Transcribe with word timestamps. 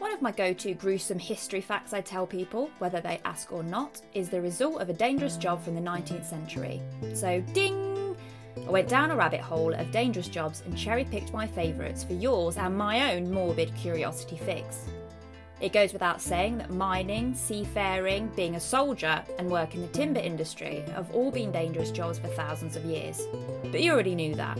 One 0.00 0.12
of 0.12 0.22
my 0.22 0.32
go 0.32 0.54
to 0.54 0.72
gruesome 0.72 1.18
history 1.18 1.60
facts 1.60 1.92
I 1.92 2.00
tell 2.00 2.26
people, 2.26 2.70
whether 2.78 3.02
they 3.02 3.20
ask 3.26 3.52
or 3.52 3.62
not, 3.62 4.00
is 4.14 4.30
the 4.30 4.40
result 4.40 4.80
of 4.80 4.88
a 4.88 4.94
dangerous 4.94 5.36
job 5.36 5.62
from 5.62 5.74
the 5.74 5.80
19th 5.82 6.24
century. 6.24 6.80
So, 7.12 7.42
ding! 7.52 8.16
I 8.56 8.70
went 8.70 8.88
down 8.88 9.10
a 9.10 9.16
rabbit 9.16 9.42
hole 9.42 9.74
of 9.74 9.92
dangerous 9.92 10.28
jobs 10.28 10.62
and 10.64 10.76
cherry 10.76 11.04
picked 11.04 11.34
my 11.34 11.46
favourites 11.46 12.02
for 12.02 12.14
yours 12.14 12.56
and 12.56 12.78
my 12.78 13.12
own 13.12 13.30
morbid 13.30 13.76
curiosity 13.76 14.38
fix. 14.38 14.86
It 15.60 15.74
goes 15.74 15.92
without 15.92 16.22
saying 16.22 16.56
that 16.58 16.70
mining, 16.70 17.34
seafaring, 17.34 18.28
being 18.28 18.54
a 18.54 18.60
soldier, 18.60 19.22
and 19.38 19.50
work 19.50 19.74
in 19.74 19.82
the 19.82 19.88
timber 19.88 20.20
industry 20.20 20.82
have 20.94 21.14
all 21.14 21.30
been 21.30 21.52
dangerous 21.52 21.90
jobs 21.90 22.18
for 22.18 22.28
thousands 22.28 22.74
of 22.74 22.86
years. 22.86 23.20
But 23.64 23.82
you 23.82 23.92
already 23.92 24.14
knew 24.14 24.34
that. 24.36 24.58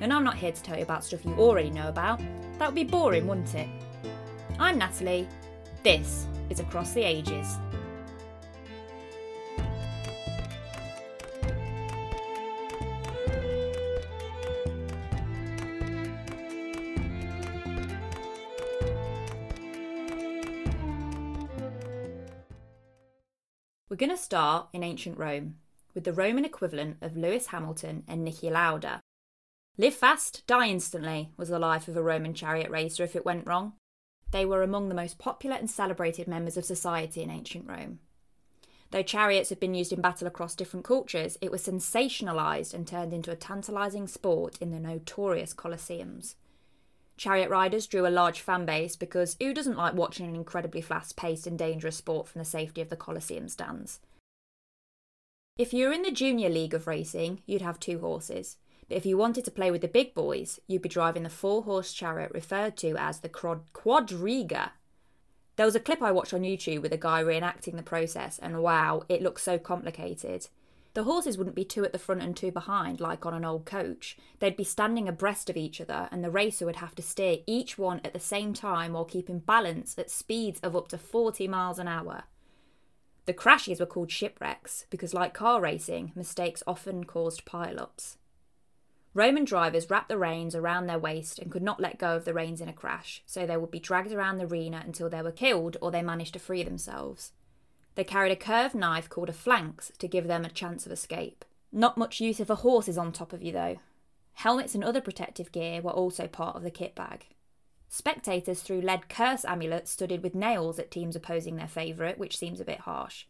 And 0.00 0.12
I'm 0.12 0.22
not 0.22 0.36
here 0.36 0.52
to 0.52 0.62
tell 0.62 0.76
you 0.76 0.84
about 0.84 1.02
stuff 1.02 1.24
you 1.24 1.34
already 1.34 1.70
know 1.70 1.88
about. 1.88 2.20
That 2.60 2.68
would 2.68 2.76
be 2.76 2.84
boring, 2.84 3.26
wouldn't 3.26 3.52
it? 3.56 3.68
I'm 4.58 4.78
Natalie. 4.78 5.28
This 5.82 6.26
is 6.48 6.60
Across 6.60 6.94
the 6.94 7.02
Ages. 7.02 7.58
We're 23.90 23.96
going 23.98 24.08
to 24.08 24.16
start 24.16 24.68
in 24.72 24.82
ancient 24.82 25.18
Rome 25.18 25.56
with 25.94 26.04
the 26.04 26.14
Roman 26.14 26.46
equivalent 26.46 26.96
of 27.02 27.14
Lewis 27.14 27.48
Hamilton 27.48 28.04
and 28.08 28.26
Niki 28.26 28.50
Lauda. 28.50 29.00
Live 29.76 29.94
fast, 29.94 30.46
die 30.46 30.68
instantly 30.68 31.28
was 31.36 31.50
the 31.50 31.58
life 31.58 31.88
of 31.88 31.96
a 31.98 32.02
Roman 32.02 32.32
chariot 32.32 32.70
racer 32.70 33.04
if 33.04 33.14
it 33.14 33.26
went 33.26 33.46
wrong. 33.46 33.74
They 34.30 34.44
were 34.44 34.62
among 34.62 34.88
the 34.88 34.94
most 34.94 35.18
popular 35.18 35.56
and 35.56 35.70
celebrated 35.70 36.26
members 36.26 36.56
of 36.56 36.64
society 36.64 37.22
in 37.22 37.30
ancient 37.30 37.68
Rome. 37.68 38.00
Though 38.90 39.02
chariots 39.02 39.48
had 39.48 39.60
been 39.60 39.74
used 39.74 39.92
in 39.92 40.00
battle 40.00 40.26
across 40.26 40.54
different 40.54 40.84
cultures, 40.84 41.36
it 41.40 41.50
was 41.50 41.66
sensationalised 41.66 42.72
and 42.72 42.86
turned 42.86 43.12
into 43.12 43.30
a 43.30 43.36
tantalising 43.36 44.06
sport 44.06 44.56
in 44.60 44.70
the 44.70 44.80
notorious 44.80 45.54
Colosseums. 45.54 46.34
Chariot 47.16 47.50
riders 47.50 47.86
drew 47.86 48.06
a 48.06 48.10
large 48.10 48.40
fan 48.40 48.66
base 48.66 48.94
because 48.94 49.36
who 49.40 49.54
doesn't 49.54 49.78
like 49.78 49.94
watching 49.94 50.28
an 50.28 50.36
incredibly 50.36 50.82
fast 50.82 51.16
paced 51.16 51.46
and 51.46 51.58
dangerous 51.58 51.96
sport 51.96 52.28
from 52.28 52.38
the 52.40 52.44
safety 52.44 52.80
of 52.80 52.90
the 52.90 52.96
Colosseum 52.96 53.48
stands? 53.48 54.00
If 55.56 55.72
you 55.72 55.86
were 55.86 55.92
in 55.92 56.02
the 56.02 56.10
junior 56.10 56.50
league 56.50 56.74
of 56.74 56.86
racing, 56.86 57.40
you'd 57.46 57.62
have 57.62 57.80
two 57.80 58.00
horses. 58.00 58.58
But 58.88 58.96
if 58.98 59.06
you 59.06 59.16
wanted 59.16 59.44
to 59.44 59.50
play 59.50 59.70
with 59.70 59.80
the 59.80 59.88
big 59.88 60.14
boys, 60.14 60.60
you'd 60.66 60.82
be 60.82 60.88
driving 60.88 61.24
the 61.24 61.30
four 61.30 61.62
horse 61.62 61.92
chariot 61.92 62.30
referred 62.32 62.76
to 62.78 62.96
as 62.96 63.20
the 63.20 63.28
quadriga. 63.28 64.70
There 65.56 65.66
was 65.66 65.74
a 65.74 65.80
clip 65.80 66.02
I 66.02 66.12
watched 66.12 66.34
on 66.34 66.42
YouTube 66.42 66.82
with 66.82 66.92
a 66.92 66.98
guy 66.98 67.22
reenacting 67.22 67.76
the 67.76 67.82
process, 67.82 68.38
and 68.38 68.62
wow, 68.62 69.02
it 69.08 69.22
looks 69.22 69.42
so 69.42 69.58
complicated. 69.58 70.48
The 70.96 71.04
horses 71.04 71.36
wouldn't 71.36 71.56
be 71.56 71.64
two 71.64 71.84
at 71.84 71.92
the 71.92 71.98
front 71.98 72.22
and 72.22 72.34
two 72.34 72.50
behind 72.50 73.00
like 73.00 73.26
on 73.26 73.34
an 73.34 73.44
old 73.44 73.66
coach. 73.66 74.16
They'd 74.38 74.56
be 74.56 74.64
standing 74.64 75.08
abreast 75.08 75.50
of 75.50 75.56
each 75.56 75.80
other, 75.80 76.08
and 76.10 76.22
the 76.22 76.30
racer 76.30 76.64
would 76.64 76.76
have 76.76 76.94
to 76.94 77.02
steer 77.02 77.38
each 77.46 77.76
one 77.76 78.00
at 78.04 78.12
the 78.12 78.20
same 78.20 78.54
time 78.54 78.92
while 78.92 79.04
keeping 79.04 79.40
balance 79.40 79.98
at 79.98 80.10
speeds 80.10 80.60
of 80.60 80.76
up 80.76 80.88
to 80.88 80.98
40 80.98 81.48
miles 81.48 81.78
an 81.78 81.88
hour. 81.88 82.24
The 83.26 83.34
crashes 83.34 83.80
were 83.80 83.86
called 83.86 84.10
shipwrecks 84.10 84.86
because, 84.88 85.12
like 85.12 85.34
car 85.34 85.60
racing, 85.60 86.12
mistakes 86.14 86.62
often 86.66 87.04
caused 87.04 87.44
pile-ups. 87.44 88.16
Roman 89.16 89.46
drivers 89.46 89.88
wrapped 89.88 90.10
the 90.10 90.18
reins 90.18 90.54
around 90.54 90.86
their 90.86 90.98
waist 90.98 91.38
and 91.38 91.50
could 91.50 91.62
not 91.62 91.80
let 91.80 91.98
go 91.98 92.16
of 92.16 92.26
the 92.26 92.34
reins 92.34 92.60
in 92.60 92.68
a 92.68 92.72
crash, 92.74 93.22
so 93.24 93.46
they 93.46 93.56
would 93.56 93.70
be 93.70 93.80
dragged 93.80 94.12
around 94.12 94.36
the 94.36 94.44
arena 94.44 94.82
until 94.84 95.08
they 95.08 95.22
were 95.22 95.32
killed 95.32 95.78
or 95.80 95.90
they 95.90 96.02
managed 96.02 96.34
to 96.34 96.38
free 96.38 96.62
themselves. 96.62 97.32
They 97.94 98.04
carried 98.04 98.32
a 98.32 98.36
curved 98.36 98.74
knife 98.74 99.08
called 99.08 99.30
a 99.30 99.32
flanx 99.32 99.90
to 100.00 100.06
give 100.06 100.26
them 100.26 100.44
a 100.44 100.50
chance 100.50 100.84
of 100.84 100.92
escape. 100.92 101.46
Not 101.72 101.96
much 101.96 102.20
use 102.20 102.40
if 102.40 102.50
a 102.50 102.56
horse 102.56 102.88
is 102.88 102.98
on 102.98 103.10
top 103.10 103.32
of 103.32 103.42
you, 103.42 103.52
though. 103.52 103.78
Helmets 104.34 104.74
and 104.74 104.84
other 104.84 105.00
protective 105.00 105.50
gear 105.50 105.80
were 105.80 105.92
also 105.92 106.26
part 106.26 106.54
of 106.54 106.62
the 106.62 106.70
kit 106.70 106.94
bag. 106.94 107.24
Spectators 107.88 108.60
threw 108.60 108.82
lead 108.82 109.08
curse 109.08 109.46
amulets 109.46 109.92
studded 109.92 110.22
with 110.22 110.34
nails 110.34 110.78
at 110.78 110.90
teams 110.90 111.16
opposing 111.16 111.56
their 111.56 111.66
favourite, 111.66 112.18
which 112.18 112.36
seems 112.36 112.60
a 112.60 112.66
bit 112.66 112.80
harsh. 112.80 113.24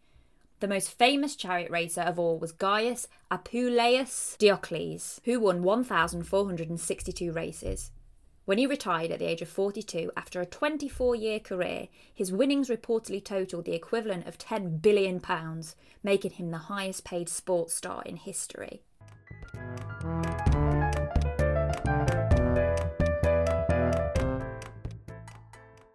The 0.59 0.69
most 0.69 0.97
famous 0.97 1.37
chariot 1.37 1.71
racer 1.71 2.01
of 2.01 2.19
all 2.19 2.39
was 2.39 2.53
Gaius 2.53 3.09
Apuleius 3.31 4.39
Diocles, 4.39 5.21
who 5.25 5.39
won 5.39 5.63
1,462 5.63 7.31
races. 7.31 7.91
When 8.47 8.57
he 8.57 8.67
retired 8.67 9.11
at 9.11 9.19
the 9.19 9.27
age 9.27 9.43
of 9.43 9.51
42 9.51 10.13
after 10.17 10.41
a 10.41 10.47
24 10.47 11.15
year 11.15 11.41
career, 11.41 11.89
his 12.15 12.33
winnings 12.33 12.71
reportedly 12.71 13.23
totaled 13.23 13.67
the 13.67 13.75
equivalent 13.75 14.27
of 14.27 14.39
£10 14.39 14.81
billion, 14.81 15.21
making 16.03 16.31
him 16.31 16.51
the 16.51 16.57
highest 16.57 17.05
paid 17.05 17.29
sports 17.29 17.75
star 17.75 18.03
in 18.07 18.17
history. 18.17 18.81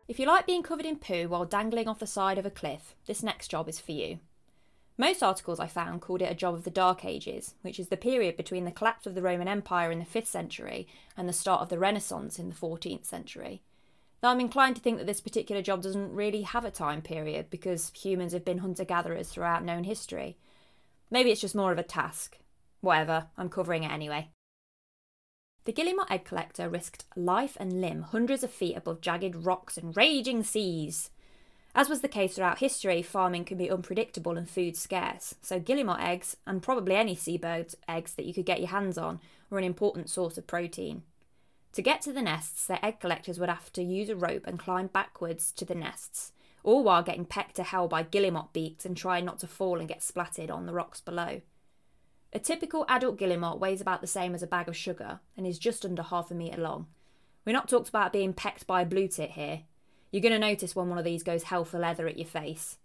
If 0.07 0.19
you 0.19 0.27
like 0.27 0.45
being 0.45 0.61
covered 0.61 0.85
in 0.85 0.97
poo 0.97 1.29
while 1.29 1.45
dangling 1.45 1.87
off 1.87 1.97
the 1.97 2.05
side 2.05 2.37
of 2.37 2.45
a 2.45 2.51
cliff, 2.51 2.93
this 3.07 3.23
next 3.23 3.47
job 3.47 3.67
is 3.67 3.79
for 3.79 3.93
you. 3.93 4.19
Most 5.01 5.23
articles 5.23 5.59
I 5.59 5.65
found 5.65 5.99
called 5.99 6.21
it 6.21 6.31
a 6.31 6.35
job 6.35 6.53
of 6.53 6.63
the 6.63 6.69
Dark 6.69 7.03
Ages, 7.03 7.55
which 7.63 7.79
is 7.79 7.87
the 7.87 7.97
period 7.97 8.37
between 8.37 8.65
the 8.65 8.71
collapse 8.71 9.07
of 9.07 9.15
the 9.15 9.23
Roman 9.23 9.47
Empire 9.47 9.91
in 9.91 9.97
the 9.97 10.05
5th 10.05 10.27
century 10.27 10.87
and 11.17 11.27
the 11.27 11.33
start 11.33 11.61
of 11.61 11.69
the 11.69 11.79
Renaissance 11.79 12.37
in 12.37 12.49
the 12.49 12.55
14th 12.55 13.05
century. 13.05 13.63
Though 14.21 14.27
I'm 14.27 14.39
inclined 14.39 14.75
to 14.75 14.81
think 14.83 14.99
that 14.99 15.07
this 15.07 15.19
particular 15.19 15.63
job 15.63 15.81
doesn't 15.81 16.13
really 16.13 16.43
have 16.43 16.65
a 16.65 16.69
time 16.69 17.01
period 17.01 17.49
because 17.49 17.91
humans 17.95 18.33
have 18.33 18.45
been 18.45 18.59
hunter 18.59 18.85
gatherers 18.85 19.29
throughout 19.29 19.65
known 19.65 19.85
history. 19.85 20.37
Maybe 21.09 21.31
it's 21.31 21.41
just 21.41 21.55
more 21.55 21.71
of 21.71 21.79
a 21.79 21.83
task. 21.83 22.37
Whatever, 22.81 23.25
I'm 23.39 23.49
covering 23.49 23.81
it 23.81 23.91
anyway. 23.91 24.29
The 25.65 25.73
Guillemot 25.73 26.11
egg 26.11 26.25
collector 26.25 26.69
risked 26.69 27.05
life 27.15 27.57
and 27.59 27.81
limb 27.81 28.03
hundreds 28.03 28.43
of 28.43 28.51
feet 28.51 28.77
above 28.77 29.01
jagged 29.01 29.35
rocks 29.35 29.79
and 29.79 29.97
raging 29.97 30.43
seas. 30.43 31.09
As 31.73 31.87
was 31.87 32.01
the 32.01 32.07
case 32.09 32.35
throughout 32.35 32.59
history, 32.59 33.01
farming 33.01 33.45
can 33.45 33.57
be 33.57 33.71
unpredictable 33.71 34.37
and 34.37 34.49
food 34.49 34.75
scarce, 34.75 35.35
so 35.41 35.59
guillemot 35.59 36.01
eggs, 36.01 36.35
and 36.45 36.61
probably 36.61 36.95
any 36.95 37.15
seabird's 37.15 37.77
eggs 37.87 38.13
that 38.15 38.25
you 38.25 38.33
could 38.33 38.45
get 38.45 38.59
your 38.59 38.69
hands 38.69 38.97
on, 38.97 39.21
were 39.49 39.57
an 39.57 39.63
important 39.63 40.09
source 40.09 40.37
of 40.37 40.47
protein. 40.47 41.03
To 41.73 41.81
get 41.81 42.01
to 42.01 42.11
the 42.11 42.21
nests, 42.21 42.67
their 42.67 42.83
egg 42.83 42.99
collectors 42.99 43.39
would 43.39 43.47
have 43.47 43.71
to 43.73 43.83
use 43.83 44.09
a 44.09 44.15
rope 44.15 44.45
and 44.45 44.59
climb 44.59 44.87
backwards 44.87 45.53
to 45.53 45.63
the 45.63 45.75
nests, 45.75 46.33
all 46.63 46.83
while 46.83 47.03
getting 47.03 47.23
pecked 47.23 47.55
to 47.55 47.63
hell 47.63 47.87
by 47.87 48.03
guillemot 48.03 48.51
beaks 48.51 48.85
and 48.85 48.97
trying 48.97 49.23
not 49.23 49.39
to 49.39 49.47
fall 49.47 49.79
and 49.79 49.87
get 49.87 50.03
splattered 50.03 50.51
on 50.51 50.65
the 50.65 50.73
rocks 50.73 50.99
below. 50.99 51.41
A 52.33 52.39
typical 52.39 52.85
adult 52.89 53.17
guillemot 53.17 53.59
weighs 53.59 53.81
about 53.81 54.01
the 54.01 54.07
same 54.07 54.35
as 54.35 54.43
a 54.43 54.47
bag 54.47 54.67
of 54.67 54.75
sugar 54.75 55.21
and 55.37 55.47
is 55.47 55.57
just 55.57 55.85
under 55.85 56.03
half 56.03 56.31
a 56.31 56.33
metre 56.33 56.61
long. 56.61 56.87
We're 57.45 57.53
not 57.53 57.69
talked 57.69 57.89
about 57.89 58.13
being 58.13 58.33
pecked 58.33 58.67
by 58.67 58.81
a 58.81 58.85
blue 58.85 59.07
tit 59.07 59.31
here, 59.31 59.61
you're 60.11 60.21
going 60.21 60.33
to 60.33 60.39
notice 60.39 60.75
when 60.75 60.89
one 60.89 60.97
of 60.97 61.05
these 61.05 61.23
goes 61.23 61.43
hell 61.43 61.63
for 61.63 61.79
leather 61.79 62.07
at 62.07 62.17
your 62.17 62.27
face. 62.27 62.77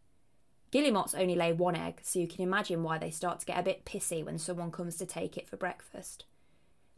Guillemots 0.73 1.15
only 1.15 1.35
lay 1.35 1.53
one 1.53 1.75
egg, 1.75 2.01
so 2.03 2.19
you 2.19 2.29
can 2.29 2.43
imagine 2.43 2.83
why 2.83 2.99
they 2.99 3.11
start 3.11 3.41
to 3.41 3.47
get 3.47 3.59
a 3.59 3.63
bit 3.63 3.85
pissy 3.85 4.25
when 4.25 4.39
someone 4.39 4.71
comes 4.71 4.97
to 4.97 5.07
take 5.07 5.37
it 5.37 5.49
for 5.49 5.57
breakfast. 5.57 6.25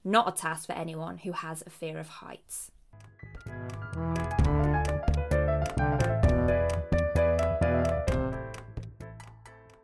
Not 0.04 0.28
a 0.28 0.32
task 0.32 0.66
for 0.66 0.72
anyone 0.72 1.18
who 1.18 1.32
has 1.32 1.62
a 1.66 1.70
fear 1.70 1.98
of 1.98 2.08
heights. 2.08 2.70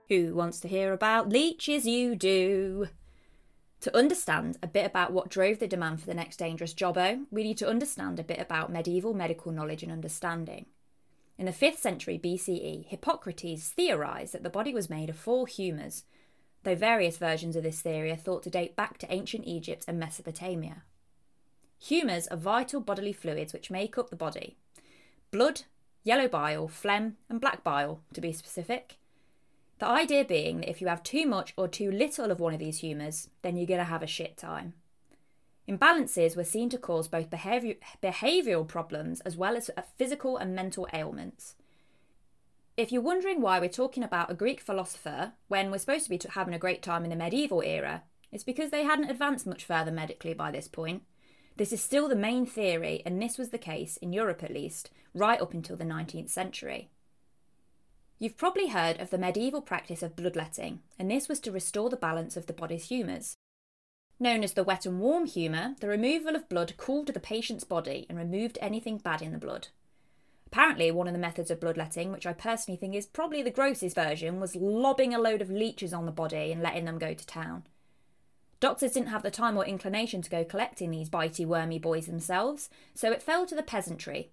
Who 0.09 0.35
wants 0.35 0.61
to 0.61 0.69
hear 0.69 0.93
about 0.93 1.31
leeches? 1.31 1.87
You 1.87 2.15
do. 2.15 2.89
To 3.85 3.95
understand 3.95 4.57
a 4.63 4.67
bit 4.67 4.87
about 4.87 5.13
what 5.13 5.29
drove 5.29 5.59
the 5.59 5.69
demand 5.69 6.01
for 6.01 6.07
the 6.07 6.15
next 6.15 6.39
dangerous 6.39 6.73
jobbo, 6.73 7.19
oh, 7.21 7.27
we 7.31 7.43
need 7.43 7.59
to 7.59 7.69
understand 7.69 8.19
a 8.19 8.25
bit 8.25 8.41
about 8.41 8.73
medieval 8.73 9.13
medical 9.13 9.53
knowledge 9.53 9.83
and 9.83 9.93
understanding. 9.93 10.65
In 11.37 11.45
the 11.45 11.53
5th 11.53 11.77
century 11.77 12.19
BCE, 12.19 12.87
Hippocrates 12.87 13.69
theorised 13.69 14.33
that 14.33 14.43
the 14.43 14.49
body 14.49 14.73
was 14.73 14.89
made 14.89 15.11
of 15.11 15.19
four 15.19 15.47
humours, 15.47 16.05
though 16.63 16.75
various 16.75 17.19
versions 17.19 17.57
of 17.57 17.63
this 17.63 17.83
theory 17.83 18.11
are 18.11 18.17
thought 18.17 18.43
to 18.45 18.49
date 18.49 18.75
back 18.75 18.97
to 18.97 19.13
ancient 19.13 19.47
Egypt 19.47 19.85
and 19.87 19.99
Mesopotamia. 19.99 20.85
Humours 21.79 22.27
are 22.29 22.39
vital 22.39 22.81
bodily 22.81 23.13
fluids 23.13 23.53
which 23.53 23.71
make 23.71 23.99
up 23.99 24.09
the 24.09 24.17
body 24.17 24.57
blood, 25.31 25.65
yellow 26.03 26.27
bile, 26.27 26.69
phlegm, 26.69 27.19
and 27.29 27.39
black 27.39 27.63
bile, 27.63 28.01
to 28.15 28.23
be 28.23 28.33
specific. 28.33 28.97
The 29.79 29.87
idea 29.87 30.25
being 30.25 30.61
that 30.61 30.71
if 30.71 30.81
you 30.81 30.87
have 30.87 31.03
too 31.03 31.27
much 31.27 31.53
or 31.57 31.69
too 31.69 31.91
little 31.91 32.31
of 32.31 32.41
one 32.41 32.55
of 32.55 32.61
these 32.61 32.79
humours, 32.79 33.29
then 33.43 33.57
you're 33.57 33.67
going 33.67 33.79
to 33.79 33.85
have 33.85 34.03
a 34.03 34.07
shit 34.07 34.37
time. 34.37 34.75
Imbalances 35.69 36.37
were 36.37 36.45
seen 36.45 36.69
to 36.71 36.79
cause 36.79 37.09
both 37.09 37.31
behavior- 37.31 37.77
behavioural 38.03 38.69
problems 38.69 39.21
as 39.23 39.37
well 39.37 39.57
as 39.57 39.71
uh, 39.77 39.83
physical 39.97 40.37
and 40.37 40.55
mental 40.55 40.87
ailments. 40.93 41.55
If 42.77 42.93
you're 42.93 43.03
wondering 43.03 43.41
why 43.41 43.61
we're 43.61 43.69
talking 43.69 44.03
about 44.03 44.31
a 44.31 44.35
Greek 44.35 44.61
philosopher 44.61 45.33
when 45.49 45.71
we're 45.71 45.79
supposed 45.79 46.05
to 46.05 46.11
be 46.11 46.21
having 46.31 46.55
a 46.55 46.59
great 46.59 46.83
time 46.83 47.05
in 47.05 47.11
the 47.11 47.17
medieval 47.17 47.63
era, 47.63 48.03
it's 48.31 48.45
because 48.45 48.71
they 48.71 48.83
hadn't 48.83 49.11
advanced 49.11 49.47
much 49.47 49.65
further 49.65 49.93
medically 49.93 50.35
by 50.35 50.51
this 50.51 50.69
point. 50.69 51.03
This 51.57 51.73
is 51.73 51.81
still 51.81 52.09
the 52.09 52.17
main 52.17 52.47
theory, 52.47 53.01
and 53.07 53.23
this 53.23 53.39
was 53.39 53.51
the 53.51 53.59
case, 53.59 53.97
in 53.99 54.13
Europe 54.13 54.43
at 54.43 54.53
least, 54.53 54.91
right 55.15 55.41
up 55.41 55.55
until 55.55 55.77
the 55.77 55.85
19th 55.85 56.31
century. 56.31 56.91
You've 58.19 58.37
probably 58.37 58.69
heard 58.69 59.01
of 59.01 59.11
the 59.11 59.19
medieval 59.19 59.61
practice 59.61 60.03
of 60.03 60.17
bloodletting, 60.17 60.81
and 60.99 61.11
this 61.11 61.29
was 61.29 61.41
to 61.41 61.53
restore 61.53 61.91
the 61.91 61.97
balance 61.97 62.37
of 62.37 62.47
the 62.47 62.53
body's 62.53 62.89
humours. 62.89 63.37
Known 64.21 64.45
as 64.45 64.53
the 64.53 64.63
wet 64.63 64.87
and 64.87 65.01
warm 65.01 65.27
humour, 65.27 65.75
the 65.81 65.89
removal 65.89 66.37
of 66.37 66.49
blood 66.49 66.75
cooled 66.77 67.09
the 67.09 67.21
patient's 67.21 67.65
body 67.65 68.07
and 68.09 68.17
removed 68.17 68.59
anything 68.61 68.99
bad 68.99 69.21
in 69.21 69.33
the 69.33 69.39
blood. 69.39 69.69
Apparently, 70.47 70.93
one 70.93 71.09
of 71.09 71.13
the 71.13 71.19
methods 71.19 71.51
of 71.51 71.59
bloodletting, 71.59 72.13
which 72.13 72.27
I 72.27 72.33
personally 72.33 72.79
think 72.79 72.95
is 72.95 73.07
probably 73.07 73.43
the 73.43 73.51
grossest 73.51 73.97
version, 73.97 74.39
was 74.39 74.55
lobbing 74.55 75.13
a 75.13 75.19
load 75.19 75.43
of 75.43 75.51
leeches 75.51 75.93
on 75.93 76.07
the 76.07 76.13
body 76.13 76.53
and 76.53 76.63
letting 76.63 76.85
them 76.85 76.99
go 76.99 77.13
to 77.13 77.27
town. 77.27 77.65
Doctors 78.61 78.93
didn't 78.93 79.09
have 79.09 79.25
the 79.25 79.33
time 79.33 79.57
or 79.57 79.67
inclination 79.67 80.23
to 80.23 80.31
go 80.31 80.45
collecting 80.45 80.93
these 80.93 81.11
bitey, 81.11 81.45
wormy 81.45 81.81
boys 81.81 82.07
themselves, 82.07 82.71
so 82.95 83.11
it 83.11 83.21
fell 83.21 83.47
to 83.47 83.57
the 83.57 83.65
peasantry. 83.65 84.31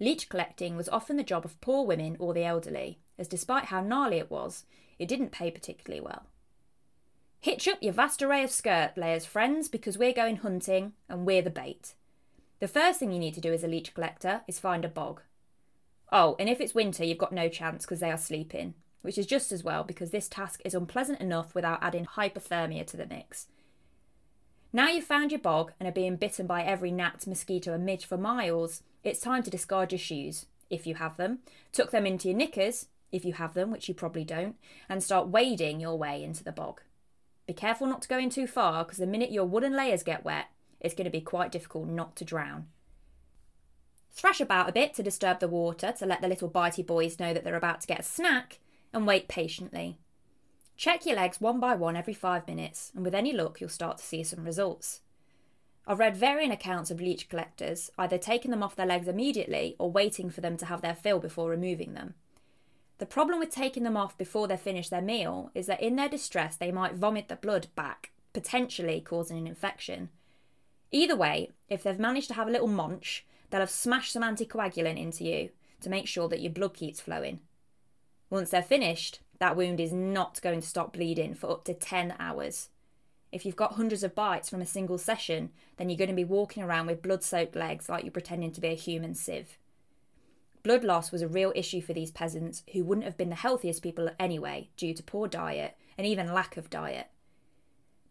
Leech 0.00 0.28
collecting 0.28 0.76
was 0.76 0.88
often 0.88 1.16
the 1.16 1.22
job 1.22 1.44
of 1.44 1.60
poor 1.60 1.86
women 1.86 2.16
or 2.18 2.34
the 2.34 2.44
elderly, 2.44 2.98
as 3.18 3.28
despite 3.28 3.66
how 3.66 3.80
gnarly 3.80 4.18
it 4.18 4.30
was, 4.30 4.64
it 4.98 5.08
didn't 5.08 5.32
pay 5.32 5.50
particularly 5.50 6.00
well. 6.00 6.26
Hitch 7.40 7.68
up 7.68 7.78
your 7.82 7.92
vast 7.92 8.22
array 8.22 8.42
of 8.42 8.50
skirt 8.50 8.96
layers, 8.96 9.26
friends, 9.26 9.68
because 9.68 9.98
we're 9.98 10.12
going 10.12 10.36
hunting 10.36 10.94
and 11.08 11.26
we're 11.26 11.42
the 11.42 11.50
bait. 11.50 11.94
The 12.58 12.68
first 12.68 12.98
thing 12.98 13.12
you 13.12 13.18
need 13.18 13.34
to 13.34 13.40
do 13.40 13.52
as 13.52 13.62
a 13.62 13.68
leech 13.68 13.92
collector 13.92 14.42
is 14.48 14.58
find 14.58 14.84
a 14.84 14.88
bog. 14.88 15.20
Oh, 16.10 16.36
and 16.38 16.48
if 16.48 16.60
it's 16.60 16.74
winter, 16.74 17.04
you've 17.04 17.18
got 17.18 17.32
no 17.32 17.48
chance 17.48 17.84
because 17.84 18.00
they 18.00 18.10
are 18.10 18.16
sleeping, 18.16 18.74
which 19.02 19.18
is 19.18 19.26
just 19.26 19.52
as 19.52 19.62
well 19.62 19.84
because 19.84 20.10
this 20.10 20.28
task 20.28 20.60
is 20.64 20.74
unpleasant 20.74 21.20
enough 21.20 21.54
without 21.54 21.82
adding 21.82 22.06
hypothermia 22.06 22.86
to 22.86 22.96
the 22.96 23.06
mix. 23.06 23.46
Now 24.74 24.88
you've 24.88 25.04
found 25.04 25.30
your 25.30 25.40
bog 25.40 25.72
and 25.78 25.88
are 25.88 25.92
being 25.92 26.16
bitten 26.16 26.48
by 26.48 26.64
every 26.64 26.90
gnat, 26.90 27.28
mosquito, 27.28 27.72
and 27.74 27.86
midge 27.86 28.04
for 28.04 28.18
miles, 28.18 28.82
it's 29.04 29.20
time 29.20 29.44
to 29.44 29.50
discard 29.50 29.92
your 29.92 30.00
shoes, 30.00 30.46
if 30.68 30.84
you 30.84 30.96
have 30.96 31.16
them, 31.16 31.38
tuck 31.72 31.92
them 31.92 32.06
into 32.06 32.26
your 32.26 32.36
knickers, 32.36 32.88
if 33.12 33.24
you 33.24 33.34
have 33.34 33.54
them, 33.54 33.70
which 33.70 33.86
you 33.86 33.94
probably 33.94 34.24
don't, 34.24 34.56
and 34.88 35.00
start 35.00 35.28
wading 35.28 35.78
your 35.78 35.96
way 35.96 36.24
into 36.24 36.42
the 36.42 36.50
bog. 36.50 36.80
Be 37.46 37.52
careful 37.52 37.86
not 37.86 38.02
to 38.02 38.08
go 38.08 38.18
in 38.18 38.30
too 38.30 38.48
far 38.48 38.82
because 38.82 38.98
the 38.98 39.06
minute 39.06 39.30
your 39.30 39.44
wooden 39.44 39.76
layers 39.76 40.02
get 40.02 40.24
wet, 40.24 40.46
it's 40.80 40.94
going 40.94 41.04
to 41.04 41.10
be 41.10 41.20
quite 41.20 41.52
difficult 41.52 41.86
not 41.86 42.16
to 42.16 42.24
drown. 42.24 42.66
Thrash 44.10 44.40
about 44.40 44.68
a 44.68 44.72
bit 44.72 44.92
to 44.94 45.04
disturb 45.04 45.38
the 45.38 45.46
water 45.46 45.94
to 45.96 46.04
let 46.04 46.20
the 46.20 46.26
little 46.26 46.50
bitey 46.50 46.84
boys 46.84 47.20
know 47.20 47.32
that 47.32 47.44
they're 47.44 47.54
about 47.54 47.82
to 47.82 47.86
get 47.86 48.00
a 48.00 48.02
snack, 48.02 48.58
and 48.92 49.06
wait 49.06 49.28
patiently. 49.28 49.98
Check 50.76 51.06
your 51.06 51.16
legs 51.16 51.40
one 51.40 51.60
by 51.60 51.74
one 51.74 51.96
every 51.96 52.14
five 52.14 52.46
minutes, 52.46 52.90
and 52.94 53.04
with 53.04 53.14
any 53.14 53.32
luck, 53.32 53.60
you'll 53.60 53.70
start 53.70 53.98
to 53.98 54.04
see 54.04 54.24
some 54.24 54.44
results. 54.44 55.00
I've 55.86 55.98
read 55.98 56.16
varying 56.16 56.50
accounts 56.50 56.90
of 56.90 57.00
leech 57.00 57.28
collectors 57.28 57.90
either 57.98 58.18
taking 58.18 58.50
them 58.50 58.62
off 58.62 58.74
their 58.74 58.86
legs 58.86 59.06
immediately 59.06 59.76
or 59.78 59.90
waiting 59.90 60.30
for 60.30 60.40
them 60.40 60.56
to 60.56 60.66
have 60.66 60.80
their 60.80 60.94
fill 60.94 61.20
before 61.20 61.50
removing 61.50 61.94
them. 61.94 62.14
The 62.98 63.06
problem 63.06 63.38
with 63.38 63.50
taking 63.50 63.82
them 63.82 63.96
off 63.96 64.16
before 64.16 64.48
they 64.48 64.56
finish 64.56 64.88
their 64.88 65.02
meal 65.02 65.50
is 65.54 65.66
that 65.66 65.82
in 65.82 65.96
their 65.96 66.08
distress 66.08 66.56
they 66.56 66.72
might 66.72 66.94
vomit 66.94 67.28
the 67.28 67.36
blood 67.36 67.66
back, 67.74 68.12
potentially 68.32 69.00
causing 69.00 69.36
an 69.36 69.46
infection. 69.46 70.08
Either 70.90 71.16
way, 71.16 71.50
if 71.68 71.82
they've 71.82 71.98
managed 71.98 72.28
to 72.28 72.34
have 72.34 72.48
a 72.48 72.52
little 72.52 72.68
munch, 72.68 73.26
they'll 73.50 73.60
have 73.60 73.70
smashed 73.70 74.12
some 74.12 74.22
anticoagulant 74.22 74.98
into 74.98 75.24
you 75.24 75.50
to 75.80 75.90
make 75.90 76.06
sure 76.06 76.28
that 76.28 76.40
your 76.40 76.52
blood 76.52 76.72
keeps 76.72 77.00
flowing. 77.00 77.40
Once 78.30 78.50
they're 78.50 78.62
finished, 78.62 79.20
that 79.44 79.56
wound 79.56 79.78
is 79.78 79.92
not 79.92 80.40
going 80.40 80.58
to 80.58 80.66
stop 80.66 80.94
bleeding 80.94 81.34
for 81.34 81.50
up 81.50 81.64
to 81.64 81.74
10 81.74 82.14
hours. 82.18 82.70
If 83.30 83.44
you've 83.44 83.54
got 83.54 83.74
hundreds 83.74 84.02
of 84.02 84.14
bites 84.14 84.48
from 84.48 84.62
a 84.62 84.66
single 84.66 84.96
session, 84.96 85.50
then 85.76 85.90
you're 85.90 85.98
going 85.98 86.08
to 86.08 86.16
be 86.16 86.24
walking 86.24 86.62
around 86.62 86.86
with 86.86 87.02
blood 87.02 87.22
soaked 87.22 87.54
legs 87.54 87.90
like 87.90 88.04
you're 88.04 88.10
pretending 88.10 88.52
to 88.52 88.60
be 88.62 88.68
a 88.68 88.74
human 88.74 89.14
sieve. 89.14 89.58
Blood 90.62 90.82
loss 90.82 91.12
was 91.12 91.20
a 91.20 91.28
real 91.28 91.52
issue 91.54 91.82
for 91.82 91.92
these 91.92 92.10
peasants 92.10 92.62
who 92.72 92.84
wouldn't 92.84 93.04
have 93.04 93.18
been 93.18 93.28
the 93.28 93.34
healthiest 93.34 93.82
people 93.82 94.08
anyway 94.18 94.70
due 94.78 94.94
to 94.94 95.02
poor 95.02 95.28
diet 95.28 95.76
and 95.98 96.06
even 96.06 96.32
lack 96.32 96.56
of 96.56 96.70
diet. 96.70 97.08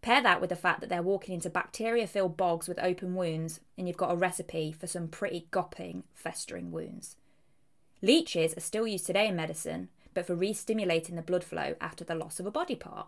Pair 0.04 0.22
that 0.22 0.40
with 0.40 0.52
the 0.52 0.56
fact 0.56 0.82
that 0.82 0.90
they're 0.90 1.02
walking 1.02 1.34
into 1.34 1.50
bacteria 1.50 2.06
filled 2.06 2.38
bogs 2.38 2.68
with 2.68 2.78
open 2.78 3.16
wounds, 3.16 3.60
and 3.76 3.88
you've 3.88 3.98
got 3.98 4.12
a 4.12 4.16
recipe 4.16 4.72
for 4.72 4.86
some 4.86 5.08
pretty 5.08 5.48
gopping, 5.50 6.04
festering 6.14 6.72
wounds. 6.72 7.16
Leeches 8.04 8.56
are 8.56 8.62
still 8.62 8.86
used 8.86 9.08
today 9.08 9.30
in 9.30 9.36
medicine, 9.36 9.90
but 10.14 10.26
for 10.26 10.36
re 10.36 10.54
stimulating 10.54 11.16
the 11.16 11.22
blood 11.22 11.44
flow 11.44 11.76
after 11.82 12.04
the 12.04 12.16
loss 12.16 12.40
of 12.40 12.46
a 12.46 12.52
body 12.52 12.76
part. 12.76 13.08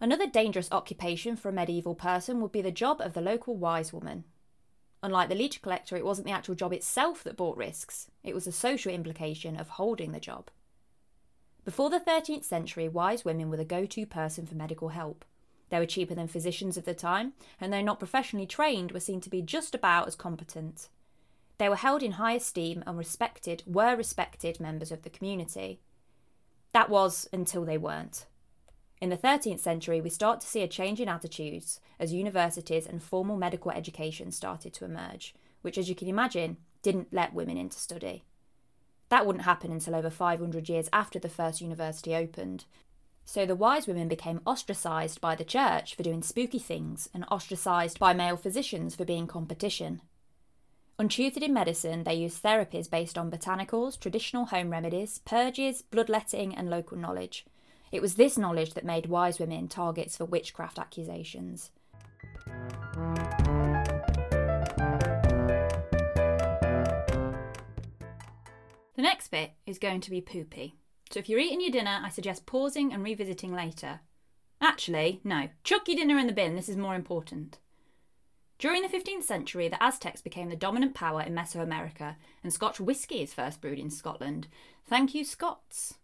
Another 0.00 0.26
dangerous 0.26 0.68
occupation 0.70 1.36
for 1.36 1.48
a 1.48 1.52
medieval 1.52 1.94
person 1.94 2.40
would 2.40 2.52
be 2.52 2.62
the 2.62 2.70
job 2.70 3.00
of 3.00 3.14
the 3.14 3.20
local 3.20 3.56
wise 3.56 3.92
woman. 3.92 4.24
Unlike 5.02 5.28
the 5.28 5.34
leech 5.34 5.62
collector, 5.62 5.96
it 5.96 6.04
wasn't 6.04 6.26
the 6.26 6.32
actual 6.32 6.54
job 6.54 6.72
itself 6.72 7.24
that 7.24 7.36
brought 7.36 7.56
risks, 7.56 8.10
it 8.22 8.34
was 8.34 8.44
the 8.44 8.52
social 8.52 8.92
implication 8.92 9.56
of 9.58 9.68
holding 9.70 10.12
the 10.12 10.20
job. 10.20 10.50
Before 11.64 11.90
the 11.90 11.98
13th 11.98 12.44
century, 12.44 12.88
wise 12.88 13.24
women 13.24 13.50
were 13.50 13.56
the 13.56 13.64
go 13.64 13.86
to 13.86 14.06
person 14.06 14.46
for 14.46 14.54
medical 14.54 14.90
help. 14.90 15.24
They 15.68 15.78
were 15.78 15.86
cheaper 15.86 16.14
than 16.14 16.28
physicians 16.28 16.76
of 16.76 16.84
the 16.84 16.94
time, 16.94 17.32
and 17.60 17.72
though 17.72 17.82
not 17.82 17.98
professionally 17.98 18.46
trained, 18.46 18.92
were 18.92 19.00
seen 19.00 19.20
to 19.22 19.30
be 19.30 19.42
just 19.42 19.74
about 19.74 20.06
as 20.06 20.14
competent. 20.14 20.88
They 21.58 21.68
were 21.68 21.76
held 21.76 22.02
in 22.02 22.12
high 22.12 22.34
esteem 22.34 22.84
and 22.86 22.98
respected, 22.98 23.62
were 23.66 23.96
respected 23.96 24.60
members 24.60 24.92
of 24.92 25.02
the 25.02 25.10
community. 25.10 25.80
That 26.72 26.90
was 26.90 27.28
until 27.32 27.64
they 27.64 27.78
weren't. 27.78 28.26
In 29.00 29.10
the 29.10 29.16
13th 29.16 29.60
century, 29.60 30.00
we 30.00 30.10
start 30.10 30.40
to 30.40 30.46
see 30.46 30.62
a 30.62 30.68
change 30.68 31.00
in 31.00 31.08
attitudes 31.08 31.80
as 31.98 32.12
universities 32.12 32.86
and 32.86 33.02
formal 33.02 33.36
medical 33.36 33.70
education 33.70 34.32
started 34.32 34.72
to 34.74 34.84
emerge, 34.84 35.34
which, 35.62 35.76
as 35.76 35.88
you 35.88 35.94
can 35.94 36.08
imagine, 36.08 36.56
didn't 36.82 37.12
let 37.12 37.34
women 37.34 37.56
into 37.56 37.78
study. 37.78 38.24
That 39.08 39.26
wouldn't 39.26 39.44
happen 39.44 39.70
until 39.70 39.94
over 39.94 40.10
500 40.10 40.68
years 40.68 40.88
after 40.92 41.18
the 41.18 41.28
first 41.28 41.60
university 41.60 42.14
opened. 42.14 42.64
So 43.26 43.44
the 43.44 43.54
wise 43.54 43.86
women 43.86 44.08
became 44.08 44.40
ostracised 44.46 45.20
by 45.20 45.34
the 45.34 45.44
church 45.44 45.94
for 45.94 46.02
doing 46.02 46.22
spooky 46.22 46.58
things 46.58 47.10
and 47.12 47.26
ostracised 47.28 47.98
by 47.98 48.14
male 48.14 48.38
physicians 48.38 48.94
for 48.94 49.04
being 49.04 49.26
competition. 49.26 50.00
Untutored 50.98 51.42
in 51.42 51.52
medicine, 51.52 52.04
they 52.04 52.14
used 52.14 52.42
therapies 52.42 52.88
based 52.88 53.18
on 53.18 53.30
botanicals, 53.30 54.00
traditional 54.00 54.46
home 54.46 54.70
remedies, 54.70 55.20
purges, 55.26 55.82
bloodletting, 55.82 56.54
and 56.54 56.70
local 56.70 56.96
knowledge 56.96 57.44
it 57.92 58.02
was 58.02 58.14
this 58.14 58.36
knowledge 58.36 58.74
that 58.74 58.84
made 58.84 59.06
wise 59.06 59.38
women 59.38 59.68
targets 59.68 60.16
for 60.16 60.24
witchcraft 60.24 60.78
accusations. 60.78 61.70
The 68.94 69.02
next 69.02 69.28
bit 69.28 69.52
is 69.66 69.78
going 69.78 70.00
to 70.02 70.10
be 70.10 70.20
poopy. 70.20 70.74
So 71.16 71.20
if 71.20 71.30
you're 71.30 71.40
eating 71.40 71.62
your 71.62 71.70
dinner, 71.70 72.02
I 72.04 72.10
suggest 72.10 72.44
pausing 72.44 72.92
and 72.92 73.02
revisiting 73.02 73.54
later. 73.54 74.00
Actually, 74.60 75.22
no, 75.24 75.48
chuck 75.64 75.88
your 75.88 75.96
dinner 75.96 76.18
in 76.18 76.26
the 76.26 76.32
bin, 76.34 76.54
this 76.56 76.68
is 76.68 76.76
more 76.76 76.94
important. 76.94 77.58
During 78.58 78.82
the 78.82 78.88
15th 78.88 79.22
century, 79.22 79.66
the 79.66 79.82
Aztecs 79.82 80.20
became 80.20 80.50
the 80.50 80.56
dominant 80.56 80.92
power 80.92 81.22
in 81.22 81.34
Mesoamerica, 81.34 82.16
and 82.42 82.52
Scotch 82.52 82.78
whisky 82.78 83.22
is 83.22 83.32
first 83.32 83.62
brewed 83.62 83.78
in 83.78 83.88
Scotland. 83.88 84.48
Thank 84.86 85.14
you, 85.14 85.24
Scots. 85.24 85.94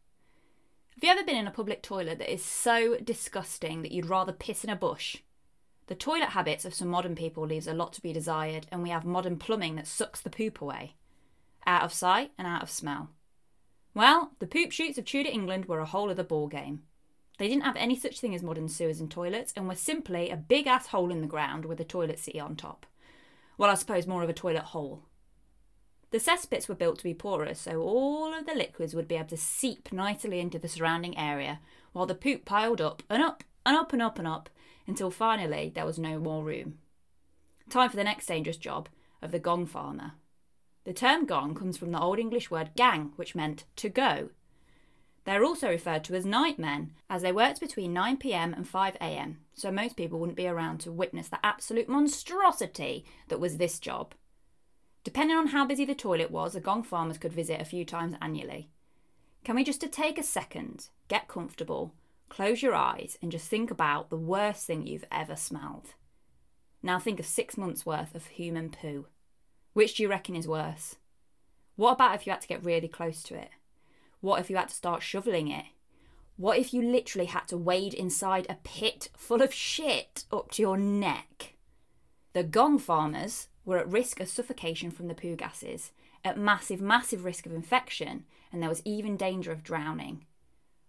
Have 0.95 1.04
you 1.04 1.11
ever 1.11 1.23
been 1.23 1.37
in 1.37 1.47
a 1.47 1.50
public 1.50 1.83
toilet 1.83 2.19
that 2.19 2.33
is 2.33 2.42
so 2.42 2.97
disgusting 2.97 3.83
that 3.83 3.92
you'd 3.92 4.09
rather 4.09 4.33
piss 4.33 4.64
in 4.64 4.71
a 4.71 4.76
bush? 4.76 5.19
The 5.88 5.95
toilet 5.95 6.31
habits 6.31 6.64
of 6.64 6.73
some 6.73 6.88
modern 6.88 7.16
people 7.16 7.47
leaves 7.47 7.66
a 7.66 7.75
lot 7.75 7.92
to 7.92 8.00
be 8.00 8.14
desired, 8.14 8.66
and 8.73 8.83
we 8.83 8.88
have 8.88 9.04
modern 9.04 9.37
plumbing 9.37 9.76
that 9.76 9.87
sucks 9.87 10.23
the 10.23 10.31
poop 10.31 10.62
away. 10.62 10.95
Out 11.66 11.83
of 11.83 11.92
sight 11.92 12.31
and 12.38 12.49
out 12.49 12.62
of 12.62 12.71
smell. 12.71 13.11
Well, 13.94 14.32
the 14.38 14.46
poop 14.46 14.72
shoots 14.72 14.99
of 14.99 15.04
Tudor 15.04 15.30
England 15.30 15.66
were 15.66 15.80
a 15.80 15.87
whole 15.87 16.11
other 16.11 16.25
ball 16.25 16.49
game. 16.49 16.82
They 17.38 17.49
didn't 17.49 17.64
have 17.64 17.76
any 17.76 17.96
such 17.96 18.20
thing 18.20 18.34
as 18.34 18.42
modern 18.42 18.68
sewers 18.68 19.00
and 19.00 19.11
toilets, 19.11 19.52
and 19.56 19.68
were 19.68 19.75
simply 19.75 20.30
a 20.30 20.37
big 20.37 20.66
ass 20.66 20.88
hole 20.88 21.11
in 21.11 21.20
the 21.20 21.26
ground 21.26 21.64
with 21.64 21.80
a 21.80 21.84
toilet 21.84 22.18
seat 22.18 22.40
on 22.40 22.56
top. 22.56 22.87
Well, 23.58 23.70
I 23.70 23.75
suppose 23.75 24.06
more 24.06 24.22
of 24.22 24.28
a 24.28 24.34
toilet 24.34 24.64
hole. 24.64 25.04
The 26.11 26.18
cesspits 26.18 26.68
were 26.68 26.75
built 26.75 26.99
to 26.99 27.04
be 27.04 27.14
porous, 27.14 27.61
so 27.61 27.80
all 27.80 28.34
of 28.34 28.46
the 28.46 28.54
liquids 28.54 28.94
would 28.94 29.08
be 29.08 29.16
able 29.16 29.28
to 29.28 29.37
seep 29.37 29.92
nicely 29.92 30.40
into 30.40 30.58
the 30.58 30.68
surrounding 30.68 31.16
area, 31.16 31.61
while 31.92 32.06
the 32.06 32.14
poop 32.14 32.44
piled 32.44 32.80
up 32.80 33.02
and 33.08 33.22
up 33.22 33.44
and 33.64 33.76
up 33.76 33.92
and 33.92 34.02
up 34.02 34.18
and 34.18 34.28
up 34.28 34.50
until 34.87 35.11
finally 35.11 35.72
there 35.75 35.87
was 35.87 35.99
no 35.99 36.18
more 36.18 36.44
room. 36.44 36.78
Time 37.70 37.88
for 37.88 37.96
the 37.96 38.04
next 38.04 38.26
dangerous 38.26 38.58
job 38.58 38.88
of 39.22 39.30
the 39.30 39.38
gong 39.38 39.64
farmer. 39.64 40.12
The 40.85 40.93
term 40.93 41.27
gong 41.27 41.55
comes 41.55 41.77
from 41.77 41.93
the 41.93 42.01
Old 42.01 42.19
English 42.19 42.51
word 42.51 42.71
gang, 42.75 43.12
which 43.17 43.35
meant 43.35 43.65
to 43.77 43.89
go. 43.89 44.31
They 45.25 45.33
are 45.33 45.45
also 45.45 45.69
referred 45.69 46.03
to 46.05 46.15
as 46.17 46.27
night 46.27 46.59
men, 46.59 46.95
as 47.09 47.23
they 47.23 47.31
worked 47.31 47.61
between 47.61 47.95
9pm 47.95 48.57
and 48.57 48.67
5am, 48.67 49.37
so 49.55 49.71
most 49.71 49.97
people 49.97 50.19
wouldn't 50.19 50.37
be 50.37 50.49
around 50.49 50.79
to 50.81 50.91
witness 50.91 51.29
the 51.29 51.45
absolute 51.45 51.89
monstrosity 51.89 53.05
that 53.29 53.39
was 53.39 53.57
this 53.57 53.79
job. 53.79 54.15
Depending 55.05 55.37
on 55.37 55.49
how 55.49 55.65
busy 55.65 55.85
the 55.85 55.95
toilet 55.95 56.31
was, 56.31 56.55
the 56.55 56.61
gong 56.61 56.83
farmers 56.83 57.19
could 57.19 57.33
visit 57.33 57.61
a 57.61 57.65
few 57.65 57.85
times 57.85 58.17
annually. 58.21 58.69
Can 59.45 59.55
we 59.55 59.62
just 59.65 59.81
take 59.81 60.19
a 60.19 60.23
second, 60.25 60.89
get 61.07 61.29
comfortable, 61.29 61.95
close 62.29 62.62
your 62.62 62.75
eyes, 62.75 63.19
and 63.23 63.31
just 63.31 63.49
think 63.49 63.71
about 63.71 64.11
the 64.11 64.17
worst 64.17 64.67
thing 64.67 64.87
you've 64.87 65.05
ever 65.12 65.37
smelled? 65.37 65.95
Now 66.83 66.99
think 66.99 67.21
of 67.21 67.27
six 67.27 67.57
months' 67.57 67.87
worth 67.87 68.15
of 68.17 68.27
human 68.27 68.71
poo. 68.71 69.07
Which 69.73 69.95
do 69.95 70.02
you 70.02 70.09
reckon 70.09 70.37
is 70.37 70.47
worse? 70.47 70.97
What 71.76 71.93
about 71.93 72.14
if 72.14 72.26
you 72.26 72.33
had 72.33 72.43
to 72.43 72.49
get 72.49 72.64
really 72.64 72.88
close 72.88 73.23
to 73.25 73.35
it? 73.35 73.50
What 74.21 74.41
if 74.41 74.50
you 74.50 74.57
had 74.57 74.69
to 74.69 74.75
start 74.75 75.02
shoveling 75.02 75.49
it? 75.49 75.67
What 76.37 76.59
if 76.59 76.75
you 76.75 76.83
literally 76.83 77.26
had 77.26 77.49
to 77.49 77.57
wade 77.57 77.95
inside 77.95 78.47
a 78.49 78.59
pit 78.62 79.09
full 79.17 79.43
of 79.43 79.52
shit 79.52 80.25
up 80.33 80.50
to 80.52 80.62
your 80.62 80.76
neck? 80.76 81.55
The 82.33 82.43
gong 82.43 82.79
farmers 82.79 83.49
were 83.64 83.79
at 83.79 83.88
risk 83.88 84.21
of 84.21 84.29
suffocation 84.29 84.91
from 84.91 85.09
the 85.09 85.14
poo 85.14 85.37
gases, 85.37 85.93
at 86.25 86.38
massive, 86.38 86.81
massive 86.81 87.25
risk 87.25 87.47
of 87.47 87.52
infection, 87.52 88.25
and 88.52 88.62
there 88.62 88.69
was 88.69 88.83
even 88.85 89.17
danger 89.17 89.52
of 89.52 89.62
drowning. 89.62 90.25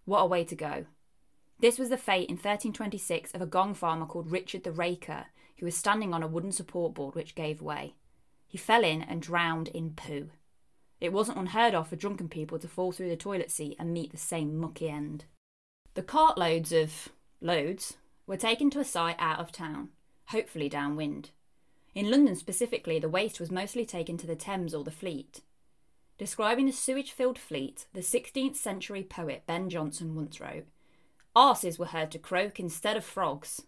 What 0.04 0.20
a 0.20 0.26
way 0.26 0.44
to 0.44 0.54
go. 0.54 0.86
This 1.58 1.78
was 1.78 1.88
the 1.88 1.96
fate 1.96 2.28
in 2.28 2.36
1326 2.36 3.32
of 3.32 3.40
a 3.40 3.46
gong 3.46 3.74
farmer 3.74 4.06
called 4.06 4.30
Richard 4.30 4.64
the 4.64 4.72
Raker, 4.72 5.26
who 5.58 5.66
was 5.66 5.76
standing 5.76 6.12
on 6.12 6.22
a 6.22 6.26
wooden 6.26 6.52
support 6.52 6.94
board 6.94 7.14
which 7.14 7.34
gave 7.34 7.62
way. 7.62 7.94
He 8.54 8.58
fell 8.58 8.84
in 8.84 9.02
and 9.02 9.20
drowned 9.20 9.66
in 9.66 9.94
poo. 9.94 10.30
It 11.00 11.12
wasn't 11.12 11.38
unheard 11.38 11.74
of 11.74 11.88
for 11.88 11.96
drunken 11.96 12.28
people 12.28 12.56
to 12.60 12.68
fall 12.68 12.92
through 12.92 13.08
the 13.08 13.16
toilet 13.16 13.50
seat 13.50 13.74
and 13.80 13.92
meet 13.92 14.12
the 14.12 14.16
same 14.16 14.56
mucky 14.56 14.88
end. 14.88 15.24
The 15.94 16.04
cartloads 16.04 16.70
of 16.70 17.08
loads 17.40 17.96
were 18.28 18.36
taken 18.36 18.70
to 18.70 18.78
a 18.78 18.84
site 18.84 19.16
out 19.18 19.40
of 19.40 19.50
town, 19.50 19.88
hopefully 20.26 20.68
downwind. 20.68 21.30
In 21.96 22.12
London 22.12 22.36
specifically, 22.36 23.00
the 23.00 23.08
waste 23.08 23.40
was 23.40 23.50
mostly 23.50 23.84
taken 23.84 24.16
to 24.18 24.26
the 24.28 24.36
Thames 24.36 24.72
or 24.72 24.84
the 24.84 24.92
Fleet. 24.92 25.40
Describing 26.16 26.66
the 26.66 26.72
sewage 26.72 27.10
filled 27.10 27.40
fleet, 27.40 27.86
the 27.92 28.02
16th 28.02 28.54
century 28.54 29.02
poet 29.02 29.42
Ben 29.48 29.68
Jonson 29.68 30.14
once 30.14 30.40
wrote 30.40 30.68
Arses 31.34 31.76
were 31.76 31.86
heard 31.86 32.12
to 32.12 32.20
croak 32.20 32.60
instead 32.60 32.96
of 32.96 33.04
frogs. 33.04 33.62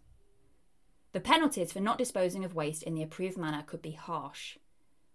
The 1.11 1.19
penalties 1.19 1.73
for 1.73 1.81
not 1.81 1.99
disposing 1.99 2.45
of 2.45 2.55
waste 2.55 2.85
in 2.85 2.95
the 2.95 3.03
approved 3.03 3.37
manner 3.37 3.65
could 3.67 3.83
be 3.83 3.91
harsh. 3.91 4.59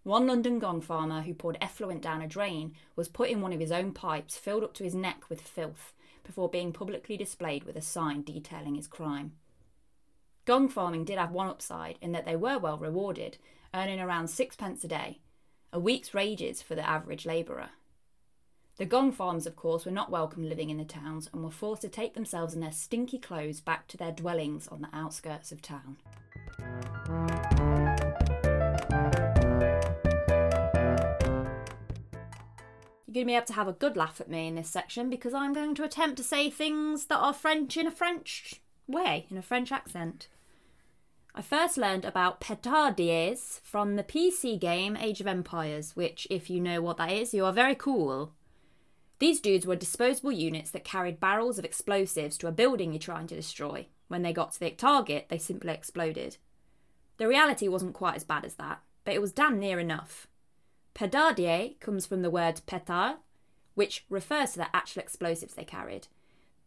One 0.04 0.26
London 0.26 0.58
gong 0.58 0.80
farmer 0.80 1.22
who 1.22 1.32
poured 1.32 1.58
effluent 1.60 2.02
down 2.02 2.22
a 2.22 2.26
drain 2.26 2.74
was 2.96 3.08
put 3.08 3.30
in 3.30 3.40
one 3.40 3.52
of 3.52 3.60
his 3.60 3.70
own 3.70 3.92
pipes 3.92 4.36
filled 4.36 4.64
up 4.64 4.74
to 4.74 4.84
his 4.84 4.96
neck 4.96 5.28
with 5.28 5.40
filth 5.40 5.94
before 6.24 6.48
being 6.48 6.72
publicly 6.72 7.16
displayed 7.16 7.62
with 7.64 7.76
a 7.76 7.80
sign 7.82 8.22
detailing 8.22 8.74
his 8.74 8.88
crime. 8.88 9.32
Gong 10.44 10.68
farming 10.68 11.04
did 11.04 11.18
have 11.18 11.30
one 11.30 11.46
upside 11.46 11.98
in 12.00 12.10
that 12.12 12.24
they 12.24 12.34
were 12.34 12.58
well 12.58 12.78
rewarded, 12.78 13.38
earning 13.72 14.00
around 14.00 14.26
sixpence 14.26 14.82
a 14.82 14.88
day, 14.88 15.20
a 15.72 15.78
week's 15.78 16.12
wages 16.12 16.60
for 16.60 16.74
the 16.74 16.88
average 16.88 17.24
labourer. 17.24 17.70
The 18.78 18.86
gong 18.86 19.12
farms, 19.12 19.46
of 19.46 19.54
course, 19.54 19.84
were 19.84 19.92
not 19.92 20.10
welcome 20.10 20.48
living 20.48 20.68
in 20.68 20.78
the 20.78 20.84
towns 20.84 21.28
and 21.32 21.44
were 21.44 21.50
forced 21.50 21.82
to 21.82 21.88
take 21.88 22.14
themselves 22.14 22.54
and 22.54 22.62
their 22.62 22.72
stinky 22.72 23.18
clothes 23.18 23.60
back 23.60 23.86
to 23.88 23.96
their 23.96 24.10
dwellings 24.10 24.66
on 24.66 24.82
the 24.82 24.88
outskirts 24.92 25.52
of 25.52 25.62
town. 25.62 25.98
You're 33.12 33.24
going 33.24 33.26
to 33.26 33.32
be 33.32 33.36
able 33.36 33.46
to 33.48 33.52
have 33.52 33.68
a 33.68 33.72
good 33.74 33.94
laugh 33.94 34.22
at 34.22 34.30
me 34.30 34.48
in 34.48 34.54
this 34.54 34.70
section 34.70 35.10
because 35.10 35.34
I'm 35.34 35.52
going 35.52 35.74
to 35.74 35.84
attempt 35.84 36.16
to 36.16 36.22
say 36.22 36.48
things 36.48 37.04
that 37.06 37.18
are 37.18 37.34
French 37.34 37.76
in 37.76 37.86
a 37.86 37.90
French 37.90 38.62
way, 38.86 39.26
in 39.28 39.36
a 39.36 39.42
French 39.42 39.70
accent. 39.70 40.28
I 41.34 41.42
first 41.42 41.76
learned 41.76 42.06
about 42.06 42.40
petardiers 42.40 43.60
from 43.60 43.96
the 43.96 44.02
PC 44.02 44.58
game 44.58 44.96
Age 44.96 45.20
of 45.20 45.26
Empires, 45.26 45.94
which, 45.94 46.26
if 46.30 46.48
you 46.48 46.58
know 46.58 46.80
what 46.80 46.96
that 46.96 47.12
is, 47.12 47.34
you 47.34 47.44
are 47.44 47.52
very 47.52 47.74
cool. 47.74 48.32
These 49.18 49.40
dudes 49.40 49.66
were 49.66 49.76
disposable 49.76 50.32
units 50.32 50.70
that 50.70 50.82
carried 50.82 51.20
barrels 51.20 51.58
of 51.58 51.66
explosives 51.66 52.38
to 52.38 52.48
a 52.48 52.52
building 52.52 52.92
you're 52.92 52.98
trying 52.98 53.26
to 53.26 53.36
destroy. 53.36 53.88
When 54.08 54.22
they 54.22 54.32
got 54.32 54.52
to 54.52 54.60
the 54.60 54.70
target, 54.70 55.26
they 55.28 55.36
simply 55.36 55.74
exploded. 55.74 56.38
The 57.18 57.28
reality 57.28 57.68
wasn't 57.68 57.92
quite 57.92 58.16
as 58.16 58.24
bad 58.24 58.46
as 58.46 58.54
that, 58.54 58.80
but 59.04 59.12
it 59.12 59.20
was 59.20 59.32
damn 59.32 59.58
near 59.58 59.78
enough. 59.78 60.28
Petardier 60.94 61.78
comes 61.80 62.06
from 62.06 62.22
the 62.22 62.30
word 62.30 62.60
petard, 62.66 63.16
which 63.74 64.04
refers 64.10 64.52
to 64.52 64.58
the 64.58 64.76
actual 64.76 65.02
explosives 65.02 65.54
they 65.54 65.64
carried. 65.64 66.08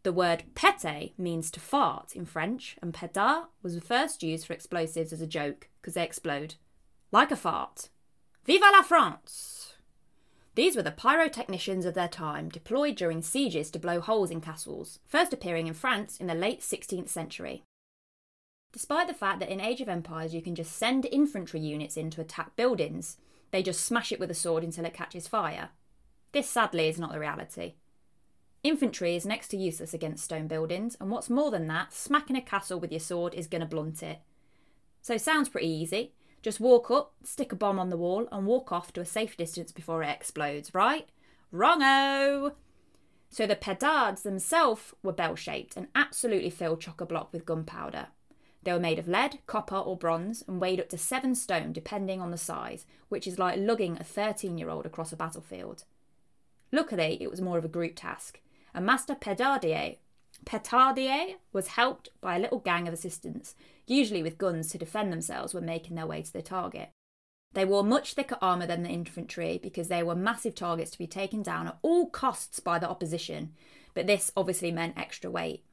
The 0.04 0.14
word 0.14 0.44
pete 0.54 1.18
means 1.18 1.50
to 1.52 1.60
fart 1.60 2.16
in 2.16 2.26
French, 2.26 2.78
and 2.82 2.94
petard 2.94 3.46
was 3.62 3.78
first 3.80 4.24
used 4.24 4.46
for 4.46 4.54
explosives 4.54 5.12
as 5.12 5.22
a 5.22 5.28
joke 5.28 5.70
because 5.82 5.96
they 5.96 6.04
explode. 6.04 6.56
Like 7.12 7.32
a 7.32 7.36
fart. 7.36 7.90
Viva 8.46 8.66
la 8.72 8.82
France! 8.82 9.74
These 10.56 10.76
were 10.76 10.84
the 10.84 10.92
pyrotechnicians 10.92 11.86
of 11.86 11.96
their 11.96 12.08
time, 12.08 12.50
deployed 12.50 12.96
during 12.96 13.22
sieges 13.22 13.70
to 13.72 13.80
blow 13.80 14.00
holes 14.00 14.32
in 14.32 14.42
castles, 14.42 15.00
first 15.06 15.34
appearing 15.34 15.68
in 15.68 15.74
France 15.74 16.20
in 16.20 16.28
the 16.28 16.34
late 16.34 16.62
16th 16.62 17.10
century. 17.10 17.64
Despite 18.72 19.08
the 19.08 19.14
fact 19.14 19.40
that 19.40 19.50
in 19.50 19.60
Age 19.60 19.82
of 19.82 19.90
Empires 19.90 20.34
you 20.34 20.42
can 20.42 20.56
just 20.56 20.74
send 20.74 21.06
infantry 21.06 21.60
units 21.60 21.98
in 21.98 22.10
to 22.12 22.22
attack 22.22 22.56
buildings, 22.56 23.18
they 23.52 23.64
just 23.64 23.86
smash 23.86 24.12
it 24.12 24.20
with 24.20 24.32
a 24.32 24.36
sword 24.36 24.64
until 24.64 24.86
it 24.86 24.94
catches 24.94 25.28
fire. 25.28 25.70
This 26.32 26.50
sadly 26.50 26.88
is 26.88 27.00
not 27.00 27.12
the 27.12 27.20
reality. 27.20 27.76
Infantry 28.64 29.16
is 29.16 29.26
next 29.26 29.50
to 29.50 29.58
useless 29.58 29.94
against 29.94 30.24
stone 30.24 30.48
buildings, 30.48 30.98
and 31.00 31.12
what's 31.12 31.30
more 31.30 31.52
than 31.52 31.68
that, 31.68 31.94
smacking 31.94 32.36
a 32.36 32.42
castle 32.42 32.80
with 32.80 32.92
your 32.92 33.00
sword 33.00 33.34
is 33.34 33.48
going 33.48 33.62
to 33.62 33.68
blunt 33.68 34.02
it. 34.02 34.20
So 35.02 35.18
sounds 35.18 35.50
pretty 35.50 35.68
easy. 35.68 36.14
Just 36.42 36.60
walk 36.60 36.90
up, 36.90 37.14
stick 37.24 37.52
a 37.52 37.56
bomb 37.56 37.80
on 37.80 37.90
the 37.90 37.98
wall, 37.98 38.28
and 38.32 38.48
walk 38.48 38.72
off 38.72 38.92
to 38.94 39.02
a 39.02 39.06
safe 39.06 39.38
distance 39.38 39.72
before 39.72 40.02
it 40.02 40.10
explodes, 40.10 40.74
right? 40.74 41.08
Wrongo! 41.54 42.54
So 43.30 43.46
the 43.46 43.56
petards 43.56 44.24
themselves 44.24 44.94
were 45.04 45.14
bell 45.14 45.36
shaped 45.36 45.78
and 45.78 45.88
absolutely 45.94 46.50
filled 46.50 46.82
chock 46.82 47.02
a 47.02 47.06
block 47.06 47.32
with 47.32 47.46
gunpowder. 47.46 48.08
They 48.66 48.74
were 48.74 48.80
made 48.80 49.00
of 49.00 49.08
lead, 49.08 49.40
copper, 49.46 49.78
or 49.78 49.96
bronze 49.96 50.44
and 50.48 50.60
weighed 50.60 50.80
up 50.80 50.90
to 50.90 50.98
seven 50.98 51.36
stone 51.36 51.72
depending 51.72 52.20
on 52.20 52.32
the 52.32 52.38
size, 52.38 52.86
which 53.10 53.28
is 53.28 53.40
like 53.40 53.60
lugging 53.60 53.98
a 54.00 54.04
13 54.04 54.58
year 54.58 54.70
old 54.70 54.86
across 54.86 55.14
a 55.14 55.16
battlefield. 55.16 55.86
Luckily, 56.72 57.18
it 57.22 57.30
was 57.30 57.40
more 57.40 57.60
of 57.60 57.64
a 57.64 57.70
group 57.70 57.94
task, 57.96 58.42
and 58.74 58.86
Master 58.86 59.16
Petardier, 59.16 59.98
Petardier 60.46 61.36
was 61.54 61.68
helped 61.68 62.10
by 62.20 62.36
a 62.36 62.40
little 62.40 62.60
gang 62.60 62.88
of 62.88 62.94
assistants, 62.94 63.56
usually 63.86 64.24
with 64.24 64.38
guns 64.38 64.70
to 64.72 64.78
defend 64.78 65.14
themselves 65.14 65.54
when 65.54 65.66
making 65.66 65.96
their 65.96 66.08
way 66.08 66.22
to 66.24 66.34
the 66.34 66.42
target. 66.42 66.90
They 67.54 67.66
wore 67.66 67.84
much 67.84 68.16
thicker 68.16 68.38
armour 68.42 68.68
than 68.68 68.84
the 68.84 68.90
infantry 68.90 69.60
because 69.62 69.88
they 69.88 70.04
were 70.04 70.16
massive 70.16 70.56
targets 70.56 70.92
to 70.92 70.98
be 70.98 71.08
taken 71.08 71.42
down 71.42 71.68
at 71.68 71.78
all 71.84 72.10
costs 72.10 72.60
by 72.60 72.80
the 72.80 72.90
opposition, 72.90 73.54
but 73.94 74.08
this 74.08 74.32
obviously 74.36 74.72
meant 74.72 74.98
extra 74.98 75.32
weight. 75.32 75.64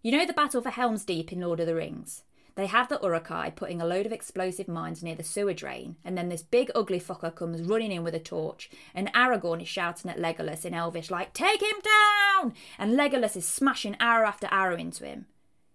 You 0.00 0.12
know 0.12 0.24
the 0.24 0.32
battle 0.32 0.62
for 0.62 0.70
Helm's 0.70 1.04
Deep 1.04 1.32
in 1.32 1.40
Lord 1.40 1.58
of 1.58 1.66
the 1.66 1.74
Rings? 1.74 2.22
They 2.54 2.66
have 2.66 2.88
the 2.88 3.00
Uruk-hai 3.02 3.50
putting 3.50 3.80
a 3.80 3.86
load 3.86 4.06
of 4.06 4.12
explosive 4.12 4.68
mines 4.68 5.02
near 5.02 5.16
the 5.16 5.24
sewer 5.24 5.52
drain, 5.52 5.96
and 6.04 6.16
then 6.16 6.28
this 6.28 6.42
big 6.42 6.70
ugly 6.72 7.00
fucker 7.00 7.34
comes 7.34 7.62
running 7.62 7.90
in 7.90 8.04
with 8.04 8.14
a 8.14 8.20
torch, 8.20 8.70
and 8.94 9.12
Aragorn 9.12 9.60
is 9.60 9.66
shouting 9.66 10.08
at 10.08 10.18
Legolas 10.20 10.64
in 10.64 10.72
Elvish 10.72 11.10
like, 11.10 11.32
Take 11.32 11.60
him 11.60 11.80
down! 11.82 12.54
And 12.78 12.92
Legolas 12.96 13.36
is 13.36 13.44
smashing 13.44 13.96
arrow 13.98 14.28
after 14.28 14.46
arrow 14.52 14.76
into 14.76 15.04
him. 15.04 15.26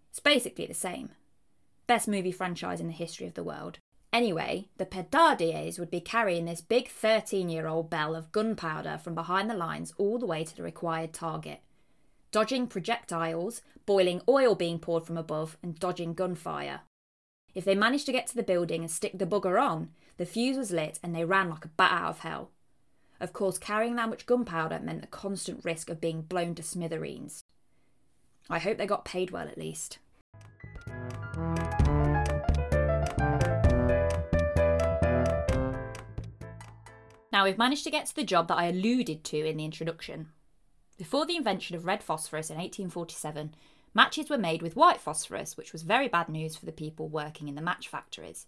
It's 0.09 0.21
basically 0.21 0.67
the 0.67 0.73
same. 0.73 1.09
Best 1.85 2.07
movie 2.07 2.31
franchise 2.31 2.79
in 2.79 2.87
the 2.87 2.93
history 2.93 3.27
of 3.27 3.33
the 3.33 3.43
world. 3.43 3.79
Anyway, 4.13 4.69
the 4.77 4.85
Petardiers 4.85 5.77
would 5.77 5.91
be 5.91 5.99
carrying 5.99 6.45
this 6.45 6.61
big 6.61 6.87
13 6.87 7.49
year 7.49 7.67
old 7.67 7.89
bell 7.89 8.15
of 8.15 8.31
gunpowder 8.31 8.99
from 9.03 9.15
behind 9.15 9.49
the 9.49 9.53
lines 9.53 9.93
all 9.97 10.17
the 10.17 10.25
way 10.25 10.45
to 10.45 10.55
the 10.55 10.63
required 10.63 11.11
target 11.11 11.59
dodging 12.33 12.65
projectiles, 12.65 13.61
boiling 13.85 14.19
oil 14.27 14.55
being 14.55 14.79
poured 14.79 15.05
from 15.05 15.17
above, 15.17 15.55
and 15.61 15.79
dodging 15.79 16.15
gunfire. 16.15 16.81
If 17.53 17.63
they 17.63 17.75
managed 17.75 18.07
to 18.07 18.11
get 18.11 18.25
to 18.27 18.35
the 18.35 18.41
building 18.41 18.81
and 18.81 18.89
stick 18.89 19.19
the 19.19 19.27
bugger 19.27 19.61
on, 19.61 19.91
the 20.17 20.25
fuse 20.25 20.57
was 20.57 20.71
lit 20.71 20.99
and 21.03 21.15
they 21.15 21.25
ran 21.25 21.51
like 21.51 21.63
a 21.63 21.69
bat 21.69 21.91
out 21.91 22.09
of 22.09 22.19
hell. 22.19 22.49
Of 23.19 23.33
course, 23.33 23.59
carrying 23.59 23.95
that 23.97 24.09
much 24.09 24.25
gunpowder 24.25 24.79
meant 24.79 25.01
the 25.01 25.07
constant 25.07 25.63
risk 25.63 25.91
of 25.91 26.01
being 26.01 26.23
blown 26.23 26.55
to 26.55 26.63
smithereens. 26.63 27.43
I 28.49 28.57
hope 28.57 28.79
they 28.79 28.87
got 28.87 29.05
paid 29.05 29.29
well 29.29 29.47
at 29.47 29.59
least. 29.59 29.99
Now, 37.31 37.45
we've 37.45 37.59
managed 37.59 37.83
to 37.83 37.91
get 37.91 38.07
to 38.07 38.15
the 38.15 38.23
job 38.23 38.47
that 38.47 38.57
I 38.57 38.65
alluded 38.65 39.23
to 39.25 39.45
in 39.45 39.57
the 39.57 39.65
introduction 39.65 40.29
before 40.97 41.25
the 41.25 41.35
invention 41.35 41.75
of 41.75 41.85
red 41.85 42.03
phosphorus 42.03 42.49
in 42.49 42.57
1847, 42.57 43.55
matches 43.93 44.29
were 44.29 44.37
made 44.37 44.61
with 44.61 44.75
white 44.75 45.01
phosphorus, 45.01 45.57
which 45.57 45.73
was 45.73 45.83
very 45.83 46.07
bad 46.07 46.29
news 46.29 46.55
for 46.55 46.65
the 46.65 46.71
people 46.71 47.07
working 47.07 47.47
in 47.47 47.55
the 47.55 47.61
match 47.61 47.87
factories. 47.87 48.47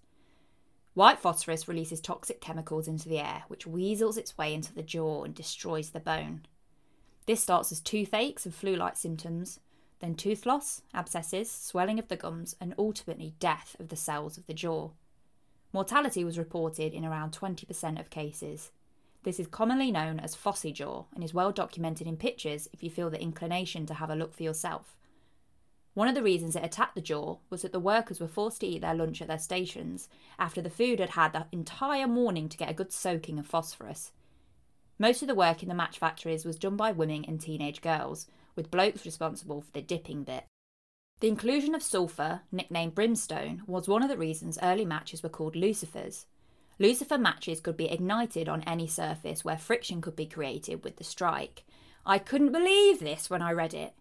White 0.94 1.20
phosphorus 1.20 1.68
releases 1.68 2.00
toxic 2.00 2.40
chemicals 2.40 2.88
into 2.88 3.10
the 3.10 3.20
air, 3.20 3.44
which 3.50 3.68
weasels 3.68 4.18
its 4.18 4.38
way 4.38 4.54
into 4.54 4.74
the 4.74 4.84
jaw 4.84 5.24
and 5.24 5.36
destroys 5.36 5.90
the 5.90 6.00
bone. 6.00 6.46
This 7.26 7.44
starts 7.44 7.72
as 7.72 7.82
toothaches 7.82 8.46
and 8.46 8.56
flu 8.56 8.76
like 8.76 8.96
symptoms, 8.96 9.60
then 10.00 10.16
tooth 10.16 10.46
loss, 10.46 10.84
abscesses, 10.94 11.52
swelling 11.52 12.00
of 12.00 12.08
the 12.08 12.16
gums, 12.16 12.56
and 12.62 12.76
ultimately 12.78 13.34
death 13.40 13.76
of 13.80 13.90
the 13.90 13.96
cells 13.96 14.38
of 14.38 14.46
the 14.46 14.54
jaw. 14.54 14.92
Mortality 15.74 16.24
was 16.24 16.38
reported 16.38 16.94
in 16.94 17.04
around 17.04 17.34
20% 17.34 18.00
of 18.00 18.10
cases. 18.10 18.72
This 19.26 19.40
is 19.40 19.48
commonly 19.48 19.92
known 19.92 20.20
as 20.20 20.36
phossy 20.36 20.72
jaw 20.72 21.06
and 21.16 21.24
is 21.24 21.34
well 21.34 21.52
documented 21.52 22.06
in 22.06 22.16
pictures 22.16 22.70
if 22.72 22.84
you 22.84 22.92
feel 22.92 23.10
the 23.10 23.20
inclination 23.20 23.88
to 23.88 23.96
have 23.96 24.12
a 24.12 24.16
look 24.16 24.36
for 24.36 24.44
yourself. 24.44 24.96
One 25.96 26.08
of 26.08 26.14
the 26.14 26.22
reasons 26.22 26.56
it 26.56 26.64
attacked 26.64 26.94
the 26.94 27.02
jaw 27.02 27.40
was 27.50 27.64
that 27.64 27.72
the 27.72 27.80
workers 27.80 28.20
were 28.20 28.28
forced 28.28 28.62
to 28.62 28.68
eat 28.68 28.82
their 28.82 28.94
lunch 28.94 29.24
at 29.24 29.28
their 29.28 29.40
stations 29.40 30.10
after 30.38 30.62
the 30.62 30.70
food 30.70 31.00
had 31.00 31.12
had 31.12 31.34
the 31.34 31.48
entire 31.52 32.06
morning 32.06 32.48
to 32.50 32.58
get 32.58 32.70
a 32.70 32.74
good 32.74 32.94
soaking 32.94 33.40
of 33.40 33.48
phosphorus. 33.48 34.12
Most 35.00 35.24
of 35.24 35.28
the 35.28 35.34
work 35.34 35.64
in 35.64 35.70
the 35.70 35.76
match 35.76 35.98
factories 35.98 36.46
was 36.46 36.60
done 36.60 36.76
by 36.76 36.92
women 36.92 37.26
and 37.28 37.42
teenage 37.42 37.82
girls, 37.82 38.28
with 38.56 38.70
blokes 38.70 39.06
responsible 39.06 39.62
for 39.62 39.72
the 39.72 39.82
dipping 39.82 40.24
bit. 40.24 40.44
The 41.20 41.30
inclusion 41.30 41.74
of 41.74 41.82
sulphur, 41.82 42.42
nicknamed 42.52 42.94
brimstone, 42.94 43.64
was 43.66 43.88
one 43.88 44.04
of 44.04 44.10
the 44.10 44.18
reasons 44.18 44.60
early 44.62 44.86
matches 44.86 45.24
were 45.24 45.30
called 45.30 45.56
lucifers. 45.56 46.28
Lucifer 46.78 47.18
matches 47.18 47.62
could 47.62 47.78
be 47.78 47.90
ignited 47.90 48.50
on 48.50 48.62
any 48.64 48.88
surface 48.88 49.46
where 49.46 49.58
friction 49.58 50.02
could 50.02 50.16
be 50.16 50.26
created 50.26 50.84
with 50.84 50.98
the 50.98 51.04
strike. 51.04 51.64
I 52.06 52.18
couldn't 52.18 52.52
believe 52.52 53.00
this 53.00 53.30
when 53.30 53.42
I 53.42 53.52
read 53.54 53.74
it. 53.74 53.94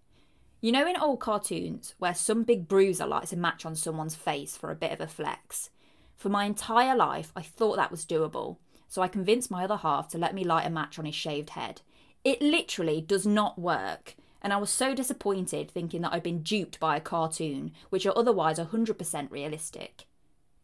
You 0.60 0.72
know, 0.72 0.86
in 0.88 0.96
old 0.96 1.20
cartoons, 1.20 1.94
where 1.98 2.14
some 2.14 2.42
big 2.42 2.66
bruiser 2.66 3.06
lights 3.06 3.32
a 3.32 3.36
match 3.36 3.64
on 3.64 3.76
someone's 3.76 4.16
face 4.16 4.56
for 4.56 4.70
a 4.70 4.76
bit 4.76 4.92
of 4.92 5.00
a 5.00 5.06
flex? 5.06 5.70
For 6.16 6.28
my 6.28 6.46
entire 6.46 6.96
life, 6.96 7.32
I 7.36 7.42
thought 7.42 7.76
that 7.76 7.90
was 7.90 8.06
doable, 8.06 8.56
so 8.88 9.02
I 9.02 9.08
convinced 9.08 9.50
my 9.50 9.64
other 9.64 9.76
half 9.76 10.08
to 10.08 10.18
let 10.18 10.34
me 10.34 10.42
light 10.42 10.66
a 10.66 10.70
match 10.70 10.98
on 10.98 11.04
his 11.04 11.14
shaved 11.14 11.50
head. 11.50 11.82
It 12.24 12.40
literally 12.40 13.00
does 13.00 13.26
not 13.26 13.58
work, 13.58 14.16
and 14.40 14.52
I 14.52 14.56
was 14.56 14.70
so 14.70 14.94
disappointed 14.94 15.70
thinking 15.70 16.02
that 16.02 16.12
I'd 16.12 16.22
been 16.22 16.42
duped 16.42 16.80
by 16.80 16.96
a 16.96 17.00
cartoon, 17.00 17.72
which 17.90 18.06
are 18.06 18.16
otherwise 18.16 18.58
100% 18.58 19.30
realistic. 19.30 20.06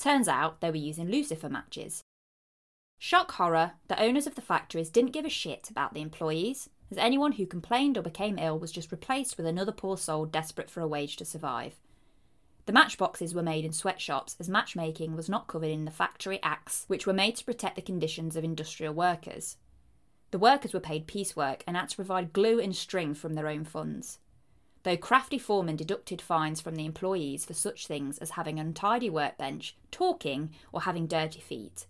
Turns 0.01 0.29
out 0.29 0.63
they 0.63 0.71
were 0.71 0.77
using 0.77 1.11
Lucifer 1.11 1.51
matches. 1.51 2.05
Shock 2.99 3.33
horror, 3.33 3.73
the 3.89 4.03
owners 4.03 4.27
of 4.27 4.35
the 4.35 4.41
factories 4.41 4.89
didn't 4.89 5.11
give 5.11 5.27
a 5.27 5.29
shit 5.31 5.69
about 5.69 5.93
the 5.93 6.01
employees, 6.01 6.71
as 6.91 6.97
anyone 6.97 7.33
who 7.33 7.45
complained 7.45 7.99
or 7.99 8.03
became 8.03 8.39
ill 8.39 8.59
was 8.59 8.73
just 8.73 8.91
replaced 8.91 9.37
with 9.37 9.45
another 9.45 9.73
poor 9.73 9.99
soul 9.99 10.25
desperate 10.25 10.71
for 10.71 10.81
a 10.81 10.89
wage 10.89 11.17
to 11.17 11.27
survive. 11.27 11.79
The 12.65 12.73
matchboxes 12.73 13.35
were 13.35 13.43
made 13.43 13.67
in 13.67 13.73
sweatshops 13.73 14.37
as 14.41 14.49
matchmaking 14.49 15.17
was 15.17 15.29
not 15.29 15.49
covered 15.49 15.71
in 15.71 15.85
the 15.85 15.91
Factory 15.91 16.43
Acts, 16.43 16.85
which 16.87 17.07
were 17.07 17.13
made 17.13 17.37
to 17.37 17.45
protect 17.45 17.77
the 17.77 17.83
conditions 17.83 18.37
of 18.37 18.45
industrial 18.45 18.95
workers. 18.95 19.59
The 20.31 20.39
workers 20.39 20.73
were 20.73 20.81
paid 20.81 21.09
piecework 21.09 21.63
and 21.67 21.77
had 21.77 21.91
to 21.91 21.97
provide 21.97 22.33
glue 22.33 22.59
and 22.59 22.75
string 22.75 23.13
from 23.13 23.35
their 23.35 23.49
own 23.49 23.65
funds 23.65 24.19
though 24.83 24.97
crafty 24.97 25.39
foremen 25.39 25.77
deducted 25.77 26.23
fines 26.23 26.61
from 26.61 26.77
the 26.77 26.87
employees 26.87 27.45
for 27.45 27.55
such 27.55 27.87
things 27.87 28.19
as 28.19 28.31
having 28.31 28.59
an 28.59 28.69
untidy 28.69 29.11
workbench, 29.11 29.77
talking, 29.91 30.51
or 30.73 30.83
having 30.83 31.07
dirty 31.07 31.41
feet. 31.41 31.87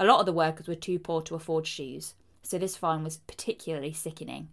A 0.00 0.04
lot 0.04 0.20
of 0.20 0.26
the 0.26 0.32
workers 0.32 0.66
were 0.66 0.74
too 0.74 0.98
poor 0.98 1.22
to 1.22 1.34
afford 1.34 1.66
shoes, 1.66 2.14
so 2.42 2.58
this 2.58 2.76
fine 2.76 3.04
was 3.04 3.18
particularly 3.18 3.92
sickening. 3.92 4.48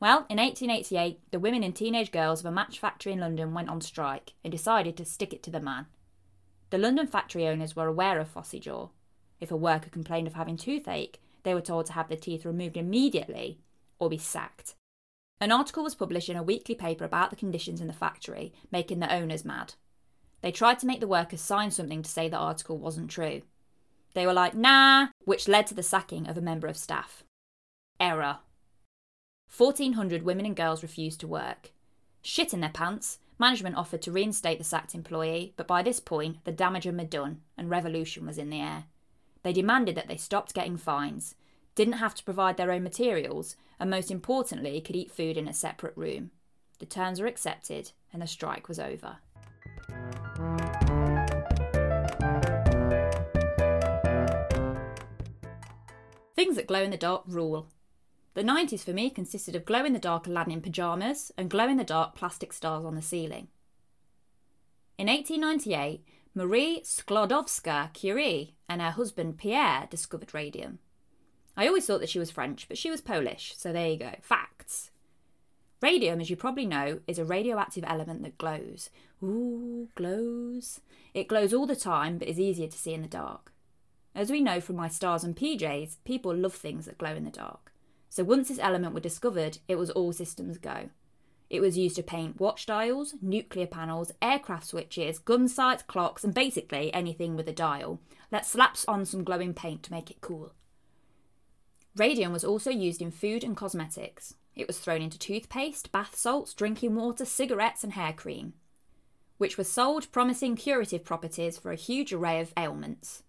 Well, 0.00 0.26
in 0.28 0.38
1888, 0.38 1.20
the 1.30 1.38
women 1.38 1.62
and 1.62 1.74
teenage 1.74 2.12
girls 2.12 2.40
of 2.40 2.46
a 2.46 2.50
match 2.50 2.78
factory 2.78 3.12
in 3.12 3.20
London 3.20 3.54
went 3.54 3.70
on 3.70 3.80
strike 3.80 4.34
and 4.44 4.50
decided 4.50 4.96
to 4.96 5.04
stick 5.04 5.32
it 5.32 5.42
to 5.44 5.50
the 5.50 5.60
man. 5.60 5.86
The 6.70 6.78
London 6.78 7.06
factory 7.06 7.46
owners 7.46 7.76
were 7.76 7.86
aware 7.86 8.20
of 8.20 8.32
phossy 8.32 8.60
jaw. 8.60 8.88
If 9.40 9.50
a 9.50 9.56
worker 9.56 9.88
complained 9.88 10.26
of 10.26 10.34
having 10.34 10.56
toothache, 10.56 11.20
they 11.44 11.54
were 11.54 11.60
told 11.60 11.86
to 11.86 11.92
have 11.92 12.08
the 12.08 12.16
teeth 12.16 12.44
removed 12.44 12.76
immediately 12.76 13.60
or 13.98 14.10
be 14.10 14.18
sacked. 14.18 14.74
An 15.40 15.52
article 15.52 15.82
was 15.82 15.94
published 15.94 16.28
in 16.28 16.36
a 16.36 16.42
weekly 16.42 16.74
paper 16.74 17.04
about 17.04 17.30
the 17.30 17.36
conditions 17.36 17.80
in 17.80 17.86
the 17.86 17.92
factory, 17.92 18.54
making 18.72 19.00
the 19.00 19.12
owners 19.12 19.44
mad. 19.44 19.74
They 20.40 20.50
tried 20.50 20.78
to 20.78 20.86
make 20.86 21.00
the 21.00 21.06
workers 21.06 21.40
sign 21.40 21.70
something 21.70 22.02
to 22.02 22.10
say 22.10 22.28
the 22.28 22.36
article 22.36 22.78
wasn't 22.78 23.10
true. 23.10 23.42
They 24.14 24.26
were 24.26 24.32
like, 24.32 24.54
nah, 24.54 25.08
which 25.24 25.48
led 25.48 25.66
to 25.66 25.74
the 25.74 25.82
sacking 25.82 26.26
of 26.26 26.38
a 26.38 26.42
member 26.42 26.68
of 26.68 26.76
staff. 26.76 27.22
Error. 28.00 28.38
1,400 29.54 30.22
women 30.22 30.46
and 30.46 30.56
girls 30.56 30.82
refused 30.82 31.20
to 31.20 31.26
work. 31.26 31.72
Shit 32.22 32.54
in 32.54 32.60
their 32.60 32.70
pants, 32.70 33.18
management 33.38 33.76
offered 33.76 34.02
to 34.02 34.12
reinstate 34.12 34.58
the 34.58 34.64
sacked 34.64 34.94
employee, 34.94 35.52
but 35.56 35.68
by 35.68 35.82
this 35.82 36.00
point, 36.00 36.44
the 36.44 36.52
damage 36.52 36.84
had 36.84 36.96
been 36.96 37.08
done 37.08 37.42
and 37.58 37.68
revolution 37.68 38.26
was 38.26 38.38
in 38.38 38.48
the 38.48 38.60
air. 38.60 38.84
They 39.42 39.52
demanded 39.52 39.94
that 39.96 40.08
they 40.08 40.16
stopped 40.16 40.54
getting 40.54 40.76
fines, 40.76 41.34
didn't 41.76 41.94
have 41.94 42.14
to 42.16 42.24
provide 42.24 42.56
their 42.56 42.72
own 42.72 42.82
materials, 42.82 43.54
and 43.78 43.88
most 43.88 44.10
importantly, 44.10 44.80
could 44.80 44.96
eat 44.96 45.12
food 45.12 45.36
in 45.36 45.46
a 45.46 45.54
separate 45.54 45.96
room. 45.96 46.32
The 46.80 46.86
terms 46.86 47.20
were 47.20 47.26
accepted, 47.26 47.92
and 48.12 48.20
the 48.20 48.26
strike 48.26 48.66
was 48.66 48.80
over. 48.80 49.18
Things 56.34 56.56
that 56.56 56.66
glow 56.66 56.82
in 56.82 56.90
the 56.90 56.96
dark 56.96 57.22
rule. 57.26 57.68
The 58.34 58.42
90s 58.42 58.84
for 58.84 58.92
me 58.92 59.08
consisted 59.08 59.54
of 59.54 59.64
glow 59.64 59.84
in 59.84 59.92
the 59.92 59.98
dark 59.98 60.26
Aladdin 60.26 60.60
pyjamas 60.60 61.32
and 61.38 61.48
glow 61.48 61.68
in 61.68 61.76
the 61.76 61.84
dark 61.84 62.14
plastic 62.14 62.52
stars 62.52 62.84
on 62.84 62.94
the 62.94 63.02
ceiling. 63.02 63.48
In 64.98 65.08
1898, 65.08 66.04
Marie 66.34 66.82
Sklodowska 66.84 67.92
Curie 67.94 68.56
and 68.68 68.82
her 68.82 68.90
husband 68.90 69.38
Pierre 69.38 69.86
discovered 69.90 70.34
radium. 70.34 70.78
I 71.56 71.66
always 71.66 71.86
thought 71.86 72.00
that 72.00 72.10
she 72.10 72.18
was 72.18 72.30
French, 72.30 72.68
but 72.68 72.76
she 72.76 72.90
was 72.90 73.00
Polish, 73.00 73.54
so 73.56 73.72
there 73.72 73.88
you 73.88 73.96
go. 73.96 74.12
Facts. 74.20 74.90
Radium, 75.80 76.20
as 76.20 76.30
you 76.30 76.36
probably 76.36 76.66
know, 76.66 77.00
is 77.06 77.18
a 77.18 77.24
radioactive 77.24 77.84
element 77.86 78.22
that 78.22 78.38
glows. 78.38 78.90
Ooh, 79.22 79.88
glows. 79.94 80.80
It 81.14 81.28
glows 81.28 81.54
all 81.54 81.66
the 81.66 81.76
time, 81.76 82.18
but 82.18 82.28
is 82.28 82.40
easier 82.40 82.68
to 82.68 82.78
see 82.78 82.92
in 82.92 83.02
the 83.02 83.08
dark. 83.08 83.52
As 84.14 84.30
we 84.30 84.40
know 84.40 84.60
from 84.60 84.76
my 84.76 84.88
stars 84.88 85.24
and 85.24 85.36
PJs, 85.36 85.96
people 86.04 86.34
love 86.34 86.54
things 86.54 86.86
that 86.86 86.98
glow 86.98 87.14
in 87.14 87.24
the 87.24 87.30
dark. 87.30 87.72
So 88.08 88.24
once 88.24 88.48
this 88.48 88.58
element 88.58 88.94
was 88.94 89.02
discovered, 89.02 89.58
it 89.68 89.76
was 89.76 89.90
all 89.90 90.12
systems 90.12 90.56
go. 90.58 90.88
It 91.48 91.60
was 91.60 91.78
used 91.78 91.96
to 91.96 92.02
paint 92.02 92.40
watch 92.40 92.66
dials, 92.66 93.14
nuclear 93.20 93.66
panels, 93.66 94.12
aircraft 94.20 94.66
switches, 94.66 95.18
gun 95.18 95.48
sights, 95.48 95.82
clocks, 95.82 96.24
and 96.24 96.34
basically 96.34 96.92
anything 96.92 97.36
with 97.36 97.48
a 97.48 97.52
dial. 97.52 98.00
Let's 98.32 98.48
slap 98.48 98.76
on 98.88 99.04
some 99.04 99.22
glowing 99.22 99.54
paint 99.54 99.82
to 99.84 99.92
make 99.92 100.10
it 100.10 100.20
cool. 100.20 100.52
Radium 101.96 102.30
was 102.30 102.44
also 102.44 102.70
used 102.70 103.00
in 103.00 103.10
food 103.10 103.42
and 103.42 103.56
cosmetics. 103.56 104.34
It 104.54 104.66
was 104.66 104.78
thrown 104.78 105.00
into 105.00 105.18
toothpaste, 105.18 105.90
bath 105.92 106.14
salts, 106.14 106.52
drinking 106.52 106.94
water, 106.94 107.24
cigarettes, 107.24 107.82
and 107.82 107.94
hair 107.94 108.12
cream, 108.12 108.52
which 109.38 109.56
was 109.56 109.72
sold 109.72 110.12
promising 110.12 110.56
curative 110.56 111.04
properties 111.04 111.56
for 111.56 111.72
a 111.72 111.76
huge 111.76 112.12
array 112.12 112.38
of 112.38 112.52
ailments. 112.58 113.22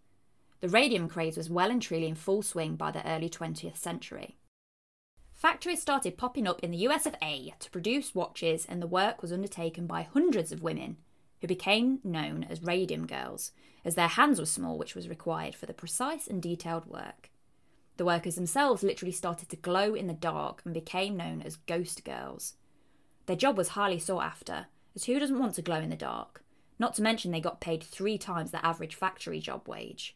The 0.59 0.67
radium 0.67 1.07
craze 1.07 1.37
was 1.37 1.49
well 1.49 1.71
and 1.71 1.81
truly 1.81 2.07
in 2.07 2.15
full 2.15 2.41
swing 2.41 2.75
by 2.75 2.91
the 2.91 3.07
early 3.07 3.29
20th 3.29 3.77
century. 3.77 4.37
Factories 5.33 5.81
started 5.81 6.17
popping 6.17 6.45
up 6.45 6.59
in 6.61 6.71
the 6.71 6.87
US 6.89 7.05
of 7.05 7.15
A 7.21 7.53
to 7.59 7.71
produce 7.71 8.13
watches, 8.13 8.65
and 8.65 8.81
the 8.81 8.87
work 8.87 9.21
was 9.21 9.31
undertaken 9.31 9.87
by 9.87 10.01
hundreds 10.01 10.51
of 10.51 10.63
women, 10.63 10.97
who 11.39 11.47
became 11.47 11.99
known 12.03 12.45
as 12.49 12.61
radium 12.61 13.07
girls, 13.07 13.53
as 13.85 13.95
their 13.95 14.07
hands 14.09 14.39
were 14.39 14.45
small, 14.45 14.77
which 14.77 14.95
was 14.95 15.07
required 15.07 15.55
for 15.55 15.67
the 15.67 15.73
precise 15.73 16.27
and 16.27 16.41
detailed 16.41 16.85
work. 16.85 17.29
The 17.97 18.05
workers 18.05 18.35
themselves 18.35 18.83
literally 18.83 19.11
started 19.11 19.49
to 19.49 19.55
glow 19.55 19.95
in 19.95 20.07
the 20.07 20.13
dark 20.13 20.61
and 20.63 20.73
became 20.73 21.17
known 21.17 21.41
as 21.41 21.55
ghost 21.55 22.05
girls. 22.05 22.53
Their 23.25 23.35
job 23.35 23.57
was 23.57 23.69
highly 23.69 23.99
sought 23.99 24.23
after, 24.23 24.67
as 24.95 25.05
who 25.05 25.19
doesn't 25.19 25.39
want 25.39 25.55
to 25.55 25.61
glow 25.61 25.79
in 25.81 25.89
the 25.89 25.95
dark? 25.95 26.43
Not 26.79 26.93
to 26.95 27.01
mention 27.01 27.31
they 27.31 27.41
got 27.41 27.59
paid 27.59 27.83
three 27.83 28.17
times 28.17 28.51
the 28.51 28.63
average 28.65 28.95
factory 28.95 29.39
job 29.39 29.67
wage. 29.67 30.15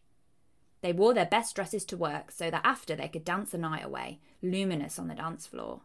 They 0.81 0.93
wore 0.93 1.13
their 1.13 1.25
best 1.25 1.55
dresses 1.55 1.85
to 1.85 1.97
work 1.97 2.31
so 2.31 2.49
that 2.49 2.61
after 2.63 2.95
they 2.95 3.07
could 3.07 3.25
dance 3.25 3.51
the 3.51 3.57
night 3.57 3.83
away, 3.83 4.19
luminous 4.41 4.97
on 4.97 5.07
the 5.07 5.15
dance 5.15 5.47
floor. 5.47 5.81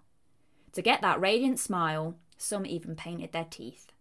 To 0.72 0.82
get 0.82 1.00
that 1.00 1.20
radiant 1.20 1.58
smile, 1.58 2.16
some 2.36 2.66
even 2.66 2.94
painted 2.94 3.32
their 3.32 3.46
teeth. 3.48 3.92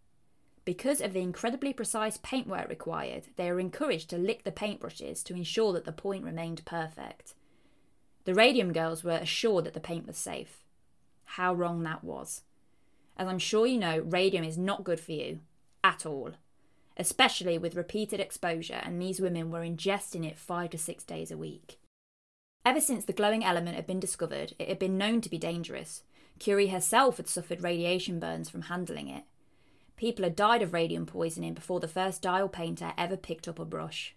Because 0.66 1.00
of 1.00 1.14
the 1.14 1.22
incredibly 1.22 1.74
precise 1.74 2.18
paintwork 2.18 2.68
required, 2.70 3.28
they 3.38 3.52
were 3.52 3.60
encouraged 3.60 4.10
to 4.10 4.18
lick 4.18 4.44
the 4.44 4.52
paintbrushes 4.52 5.24
to 5.24 5.36
ensure 5.36 5.72
that 5.74 5.86
the 5.86 5.92
point 5.92 6.24
remained 6.24 6.66
perfect. 6.66 7.36
The 8.26 8.34
Radium 8.34 8.74
girls 8.74 9.04
were 9.04 9.12
assured 9.12 9.66
that 9.66 9.74
the 9.74 9.80
paint 9.80 10.08
was 10.08 10.18
safe. 10.18 10.64
How 11.26 11.54
wrong 11.54 11.84
that 11.84 12.04
was. 12.04 12.42
As 13.18 13.28
I'm 13.28 13.40
sure 13.40 13.66
you 13.68 13.78
know, 13.78 14.00
radium 14.00 14.44
is 14.44 14.58
not 14.58 14.84
good 14.84 15.00
for 15.00 15.12
you. 15.12 15.40
At 15.84 16.06
all. 16.06 16.32
Especially 16.98 17.58
with 17.58 17.76
repeated 17.76 18.20
exposure, 18.20 18.82
and 18.84 19.00
these 19.00 19.22
women 19.22 19.52
were 19.52 19.62
ingesting 19.62 20.26
it 20.26 20.38
five 20.38 20.72
to 20.72 20.78
six 20.78 21.04
days 21.04 21.30
a 21.30 21.38
week. 21.38 21.78
Ever 22.66 22.82
since 22.82 23.06
the 23.06 23.14
glowing 23.14 23.44
element 23.44 23.76
had 23.76 23.86
been 23.86 24.00
discovered, 24.00 24.54
it 24.58 24.70
had 24.70 24.80
been 24.80 24.98
known 24.98 25.22
to 25.22 25.30
be 25.30 25.38
dangerous. 25.38 26.02
Curie 26.40 26.68
herself 26.68 27.18
had 27.18 27.28
suffered 27.28 27.62
radiation 27.62 28.20
burns 28.20 28.50
from 28.50 28.64
handling 28.64 29.08
it. 29.08 29.24
People 29.98 30.24
had 30.24 30.36
died 30.36 30.64
of 30.64 30.74
radium 30.74 31.06
poisoning 31.06 31.54
before 31.54 31.80
the 31.80 31.88
first 31.88 32.22
dial 32.22 32.50
painter 32.50 32.94
ever 32.98 33.16
picked 33.16 33.48
up 33.48 33.60
a 33.60 33.66
brush. 33.66 34.16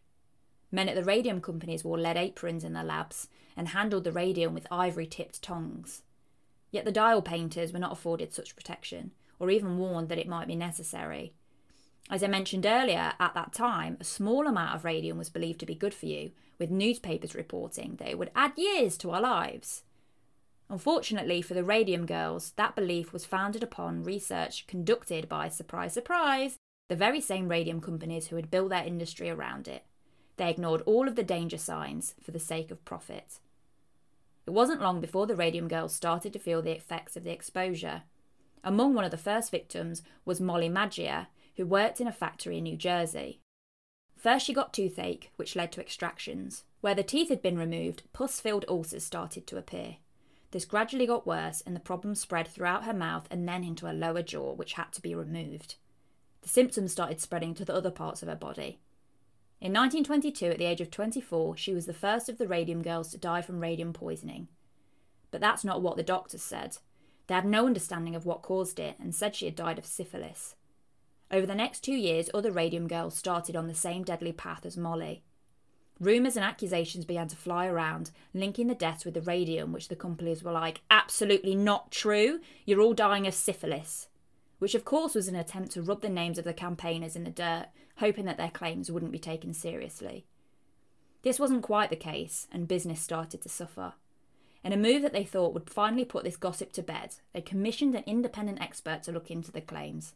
Men 0.70 0.88
at 0.88 0.94
the 0.94 1.04
radium 1.04 1.40
companies 1.40 1.84
wore 1.84 1.98
lead 1.98 2.16
aprons 2.16 2.64
in 2.64 2.72
their 2.72 2.84
labs 2.84 3.28
and 3.56 3.68
handled 3.68 4.04
the 4.04 4.12
radium 4.12 4.54
with 4.54 4.66
ivory 4.70 5.06
tipped 5.06 5.42
tongs. 5.42 6.02
Yet 6.70 6.84
the 6.84 6.92
dial 6.92 7.22
painters 7.22 7.72
were 7.72 7.78
not 7.78 7.92
afforded 7.92 8.32
such 8.32 8.54
protection, 8.54 9.12
or 9.38 9.50
even 9.50 9.78
warned 9.78 10.08
that 10.08 10.18
it 10.18 10.28
might 10.28 10.46
be 10.46 10.56
necessary. 10.56 11.32
As 12.10 12.22
I 12.22 12.26
mentioned 12.26 12.66
earlier, 12.66 13.12
at 13.18 13.34
that 13.34 13.52
time, 13.52 13.96
a 14.00 14.04
small 14.04 14.46
amount 14.46 14.74
of 14.74 14.84
radium 14.84 15.18
was 15.18 15.30
believed 15.30 15.60
to 15.60 15.66
be 15.66 15.74
good 15.74 15.94
for 15.94 16.06
you, 16.06 16.32
with 16.58 16.70
newspapers 16.70 17.34
reporting 17.34 17.96
that 17.96 18.08
it 18.08 18.18
would 18.18 18.30
add 18.34 18.52
years 18.56 18.96
to 18.98 19.10
our 19.10 19.20
lives. 19.20 19.82
Unfortunately 20.70 21.40
for 21.40 21.54
the 21.54 21.64
Radium 21.64 22.04
Girls, 22.04 22.52
that 22.56 22.76
belief 22.76 23.12
was 23.12 23.24
founded 23.24 23.62
upon 23.62 24.04
research 24.04 24.66
conducted 24.66 25.28
by, 25.28 25.48
surprise, 25.48 25.94
surprise, 25.94 26.56
the 26.88 26.96
very 26.96 27.20
same 27.20 27.48
radium 27.48 27.80
companies 27.80 28.26
who 28.26 28.36
had 28.36 28.50
built 28.50 28.70
their 28.70 28.84
industry 28.84 29.30
around 29.30 29.68
it. 29.68 29.84
They 30.38 30.48
ignored 30.48 30.82
all 30.86 31.08
of 31.08 31.16
the 31.16 31.24
danger 31.24 31.58
signs 31.58 32.14
for 32.22 32.30
the 32.30 32.38
sake 32.38 32.70
of 32.70 32.84
profit. 32.84 33.40
It 34.46 34.52
wasn't 34.52 34.80
long 34.80 35.00
before 35.00 35.26
the 35.26 35.36
Radium 35.36 35.68
Girls 35.68 35.92
started 35.92 36.32
to 36.32 36.38
feel 36.38 36.62
the 36.62 36.74
effects 36.74 37.16
of 37.16 37.24
the 37.24 37.32
exposure. 37.32 38.04
Among 38.64 38.94
one 38.94 39.04
of 39.04 39.10
the 39.10 39.18
first 39.18 39.50
victims 39.50 40.02
was 40.24 40.40
Molly 40.40 40.68
Maggia, 40.68 41.26
who 41.56 41.66
worked 41.66 42.00
in 42.00 42.06
a 42.06 42.12
factory 42.12 42.58
in 42.58 42.64
New 42.64 42.76
Jersey. 42.76 43.40
First, 44.16 44.46
she 44.46 44.54
got 44.54 44.72
toothache, 44.72 45.32
which 45.36 45.56
led 45.56 45.70
to 45.72 45.80
extractions. 45.80 46.64
Where 46.80 46.94
the 46.94 47.02
teeth 47.02 47.28
had 47.28 47.42
been 47.42 47.58
removed, 47.58 48.04
pus 48.12 48.40
filled 48.40 48.64
ulcers 48.68 49.04
started 49.04 49.46
to 49.48 49.58
appear. 49.58 49.96
This 50.52 50.64
gradually 50.64 51.06
got 51.06 51.26
worse, 51.26 51.62
and 51.66 51.74
the 51.74 51.80
problem 51.80 52.14
spread 52.14 52.46
throughout 52.48 52.84
her 52.84 52.94
mouth 52.94 53.26
and 53.30 53.46
then 53.46 53.64
into 53.64 53.86
her 53.86 53.92
lower 53.92 54.22
jaw, 54.22 54.54
which 54.54 54.74
had 54.74 54.92
to 54.92 55.02
be 55.02 55.14
removed. 55.14 55.74
The 56.42 56.48
symptoms 56.48 56.92
started 56.92 57.20
spreading 57.20 57.54
to 57.54 57.64
the 57.64 57.74
other 57.74 57.90
parts 57.90 58.22
of 58.22 58.28
her 58.28 58.36
body. 58.36 58.78
In 59.60 59.72
1922, 59.72 60.46
at 60.46 60.58
the 60.58 60.66
age 60.66 60.80
of 60.80 60.90
24, 60.90 61.56
she 61.56 61.74
was 61.74 61.86
the 61.86 61.92
first 61.92 62.28
of 62.28 62.38
the 62.38 62.46
radium 62.46 62.80
girls 62.80 63.10
to 63.10 63.18
die 63.18 63.42
from 63.42 63.58
radium 63.60 63.92
poisoning. 63.92 64.46
But 65.32 65.40
that's 65.40 65.64
not 65.64 65.82
what 65.82 65.96
the 65.96 66.04
doctors 66.04 66.42
said. 66.42 66.78
They 67.26 67.34
had 67.34 67.44
no 67.44 67.66
understanding 67.66 68.14
of 68.14 68.24
what 68.24 68.42
caused 68.42 68.78
it 68.78 68.94
and 69.00 69.14
said 69.14 69.34
she 69.34 69.46
had 69.46 69.56
died 69.56 69.78
of 69.78 69.84
syphilis. 69.84 70.54
Over 71.30 71.44
the 71.44 71.56
next 71.56 71.80
two 71.80 71.94
years, 71.94 72.30
other 72.32 72.52
radium 72.52 72.86
girls 72.86 73.16
started 73.16 73.56
on 73.56 73.66
the 73.66 73.74
same 73.74 74.04
deadly 74.04 74.32
path 74.32 74.64
as 74.64 74.76
Molly. 74.76 75.24
Rumours 76.00 76.36
and 76.36 76.44
accusations 76.44 77.04
began 77.04 77.26
to 77.26 77.36
fly 77.36 77.66
around, 77.66 78.12
linking 78.32 78.68
the 78.68 78.74
deaths 78.76 79.04
with 79.04 79.14
the 79.14 79.20
radium, 79.20 79.72
which 79.72 79.88
the 79.88 79.96
companies 79.96 80.44
were 80.44 80.52
like, 80.52 80.82
absolutely 80.88 81.56
not 81.56 81.90
true, 81.90 82.38
you're 82.64 82.80
all 82.80 82.94
dying 82.94 83.26
of 83.26 83.34
syphilis. 83.34 84.06
Which, 84.58 84.74
of 84.74 84.84
course, 84.84 85.14
was 85.14 85.28
an 85.28 85.36
attempt 85.36 85.72
to 85.72 85.82
rub 85.82 86.02
the 86.02 86.08
names 86.08 86.38
of 86.38 86.44
the 86.44 86.52
campaigners 86.52 87.14
in 87.14 87.24
the 87.24 87.30
dirt, 87.30 87.66
hoping 87.98 88.24
that 88.24 88.36
their 88.36 88.50
claims 88.50 88.90
wouldn't 88.90 89.12
be 89.12 89.18
taken 89.18 89.54
seriously. 89.54 90.26
This 91.22 91.38
wasn't 91.38 91.62
quite 91.62 91.90
the 91.90 91.96
case, 91.96 92.48
and 92.52 92.68
business 92.68 93.00
started 93.00 93.42
to 93.42 93.48
suffer. 93.48 93.94
In 94.64 94.72
a 94.72 94.76
move 94.76 95.02
that 95.02 95.12
they 95.12 95.24
thought 95.24 95.54
would 95.54 95.70
finally 95.70 96.04
put 96.04 96.24
this 96.24 96.36
gossip 96.36 96.72
to 96.72 96.82
bed, 96.82 97.16
they 97.32 97.40
commissioned 97.40 97.94
an 97.94 98.04
independent 98.06 98.60
expert 98.60 99.02
to 99.04 99.12
look 99.12 99.30
into 99.30 99.52
the 99.52 99.60
claims. 99.60 100.14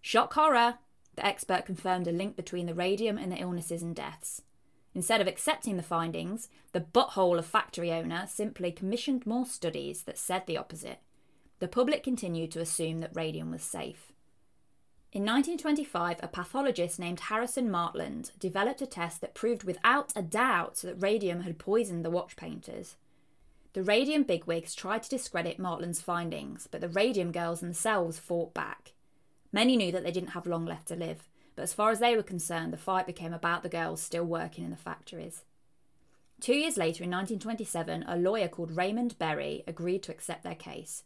Shock 0.00 0.34
horror! 0.34 0.78
The 1.16 1.26
expert 1.26 1.66
confirmed 1.66 2.06
a 2.06 2.12
link 2.12 2.36
between 2.36 2.66
the 2.66 2.74
radium 2.74 3.18
and 3.18 3.32
the 3.32 3.38
illnesses 3.38 3.82
and 3.82 3.94
deaths. 3.94 4.42
Instead 4.94 5.20
of 5.20 5.26
accepting 5.26 5.76
the 5.76 5.82
findings, 5.82 6.48
the 6.72 6.80
butthole 6.80 7.38
of 7.38 7.46
factory 7.46 7.92
owner 7.92 8.26
simply 8.26 8.72
commissioned 8.72 9.26
more 9.26 9.46
studies 9.46 10.02
that 10.02 10.18
said 10.18 10.46
the 10.46 10.56
opposite. 10.56 11.00
The 11.60 11.68
public 11.68 12.02
continued 12.02 12.50
to 12.52 12.60
assume 12.60 13.00
that 13.00 13.14
radium 13.14 13.50
was 13.50 13.62
safe. 13.62 14.12
In 15.12 15.22
1925, 15.22 16.18
a 16.22 16.28
pathologist 16.28 16.98
named 16.98 17.20
Harrison 17.20 17.70
Martland 17.70 18.30
developed 18.38 18.80
a 18.80 18.86
test 18.86 19.20
that 19.20 19.34
proved 19.34 19.64
without 19.64 20.12
a 20.16 20.22
doubt 20.22 20.76
that 20.76 21.02
radium 21.02 21.42
had 21.42 21.58
poisoned 21.58 22.04
the 22.04 22.10
watch 22.10 22.36
painters. 22.36 22.96
The 23.72 23.82
radium 23.82 24.22
bigwigs 24.22 24.74
tried 24.74 25.02
to 25.02 25.10
discredit 25.10 25.58
Martland's 25.58 26.00
findings, 26.00 26.66
but 26.70 26.80
the 26.80 26.88
radium 26.88 27.30
girls 27.30 27.60
themselves 27.60 28.18
fought 28.18 28.54
back. 28.54 28.92
Many 29.52 29.76
knew 29.76 29.92
that 29.92 30.02
they 30.02 30.12
didn't 30.12 30.30
have 30.30 30.46
long 30.46 30.64
left 30.64 30.88
to 30.88 30.96
live, 30.96 31.28
but 31.56 31.62
as 31.62 31.74
far 31.74 31.90
as 31.90 31.98
they 31.98 32.16
were 32.16 32.22
concerned, 32.22 32.72
the 32.72 32.78
fight 32.78 33.06
became 33.06 33.34
about 33.34 33.62
the 33.62 33.68
girls 33.68 34.00
still 34.00 34.24
working 34.24 34.64
in 34.64 34.70
the 34.70 34.76
factories. 34.76 35.44
Two 36.40 36.54
years 36.54 36.78
later, 36.78 37.04
in 37.04 37.10
1927, 37.10 38.04
a 38.08 38.16
lawyer 38.16 38.48
called 38.48 38.76
Raymond 38.76 39.18
Berry 39.18 39.62
agreed 39.66 40.02
to 40.04 40.12
accept 40.12 40.42
their 40.42 40.54
case. 40.54 41.04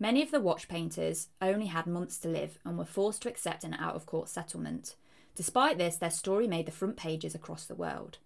Many 0.00 0.22
of 0.22 0.30
the 0.30 0.40
watch 0.40 0.68
painters 0.68 1.28
only 1.42 1.66
had 1.66 1.86
months 1.86 2.18
to 2.18 2.28
live 2.28 2.58
and 2.64 2.78
were 2.78 2.84
forced 2.84 3.22
to 3.22 3.28
accept 3.28 3.64
an 3.64 3.74
out 3.74 3.96
of 3.96 4.06
court 4.06 4.28
settlement. 4.28 4.94
Despite 5.34 5.76
this, 5.76 5.96
their 5.96 6.10
story 6.10 6.46
made 6.46 6.66
the 6.66 6.72
front 6.72 6.96
pages 6.96 7.34
across 7.34 7.64
the 7.64 7.74
world. 7.74 8.18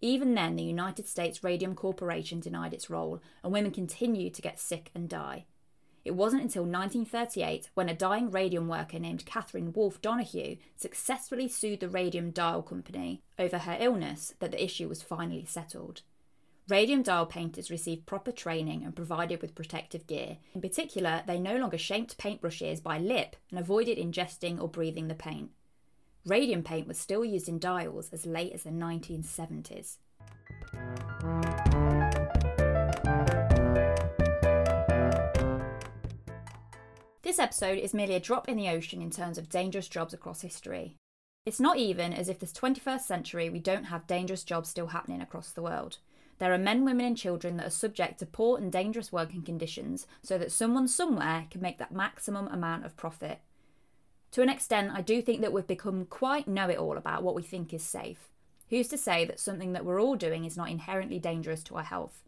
Even 0.00 0.34
then, 0.34 0.56
the 0.56 0.64
United 0.64 1.06
States 1.06 1.44
Radium 1.44 1.74
Corporation 1.74 2.40
denied 2.40 2.72
its 2.72 2.90
role, 2.90 3.20
and 3.44 3.52
women 3.52 3.70
continued 3.70 4.34
to 4.34 4.42
get 4.42 4.58
sick 4.58 4.90
and 4.94 5.08
die. 5.08 5.44
It 6.04 6.12
wasn't 6.12 6.42
until 6.42 6.62
1938 6.62 7.70
when 7.74 7.88
a 7.88 7.94
dying 7.94 8.30
radium 8.30 8.66
worker 8.68 8.98
named 8.98 9.26
Catherine 9.26 9.72
Wolfe 9.72 10.00
Donohue 10.00 10.56
successfully 10.74 11.46
sued 11.46 11.80
the 11.80 11.90
Radium 11.90 12.30
Dial 12.30 12.62
Company 12.62 13.22
over 13.38 13.58
her 13.58 13.76
illness 13.78 14.34
that 14.40 14.50
the 14.50 14.64
issue 14.64 14.88
was 14.88 15.02
finally 15.02 15.44
settled. 15.44 16.02
Radium 16.68 17.02
dial 17.02 17.26
painters 17.26 17.70
received 17.70 18.06
proper 18.06 18.30
training 18.30 18.84
and 18.84 18.94
provided 18.94 19.42
with 19.42 19.54
protective 19.54 20.06
gear. 20.06 20.36
In 20.54 20.60
particular, 20.60 21.22
they 21.26 21.38
no 21.38 21.56
longer 21.56 21.78
shaped 21.78 22.18
paintbrushes 22.18 22.82
by 22.82 22.98
lip 22.98 23.36
and 23.50 23.58
avoided 23.58 23.98
ingesting 23.98 24.60
or 24.60 24.68
breathing 24.68 25.08
the 25.08 25.14
paint. 25.14 25.50
Radium 26.24 26.62
paint 26.62 26.86
was 26.86 26.98
still 26.98 27.24
used 27.24 27.48
in 27.48 27.58
dials 27.58 28.10
as 28.12 28.26
late 28.26 28.52
as 28.52 28.62
the 28.62 28.70
1970s. 28.70 29.96
This 37.22 37.38
episode 37.38 37.78
is 37.78 37.94
merely 37.94 38.14
a 38.14 38.20
drop 38.20 38.48
in 38.48 38.56
the 38.56 38.68
ocean 38.68 39.00
in 39.00 39.10
terms 39.10 39.38
of 39.38 39.48
dangerous 39.48 39.88
jobs 39.88 40.12
across 40.12 40.42
history. 40.42 40.96
It's 41.46 41.60
not 41.60 41.78
even 41.78 42.12
as 42.12 42.28
if 42.28 42.38
this 42.38 42.52
21st 42.52 43.00
century 43.00 43.48
we 43.48 43.60
don't 43.60 43.84
have 43.84 44.06
dangerous 44.06 44.44
jobs 44.44 44.68
still 44.68 44.88
happening 44.88 45.22
across 45.22 45.50
the 45.50 45.62
world. 45.62 45.98
There 46.40 46.54
are 46.54 46.58
men, 46.58 46.86
women, 46.86 47.04
and 47.04 47.16
children 47.18 47.58
that 47.58 47.66
are 47.66 47.70
subject 47.70 48.18
to 48.18 48.26
poor 48.26 48.56
and 48.56 48.72
dangerous 48.72 49.12
working 49.12 49.42
conditions 49.42 50.06
so 50.22 50.38
that 50.38 50.50
someone 50.50 50.88
somewhere 50.88 51.44
can 51.50 51.60
make 51.60 51.76
that 51.78 51.92
maximum 51.92 52.48
amount 52.48 52.86
of 52.86 52.96
profit. 52.96 53.40
To 54.32 54.40
an 54.40 54.48
extent, 54.48 54.90
I 54.94 55.02
do 55.02 55.20
think 55.20 55.42
that 55.42 55.52
we've 55.52 55.66
become 55.66 56.06
quite 56.06 56.48
know 56.48 56.70
it 56.70 56.78
all 56.78 56.96
about 56.96 57.22
what 57.22 57.34
we 57.34 57.42
think 57.42 57.74
is 57.74 57.82
safe. 57.82 58.30
Who's 58.70 58.88
to 58.88 58.96
say 58.96 59.26
that 59.26 59.38
something 59.38 59.74
that 59.74 59.84
we're 59.84 60.00
all 60.00 60.16
doing 60.16 60.46
is 60.46 60.56
not 60.56 60.70
inherently 60.70 61.18
dangerous 61.18 61.62
to 61.64 61.76
our 61.76 61.84
health? 61.84 62.22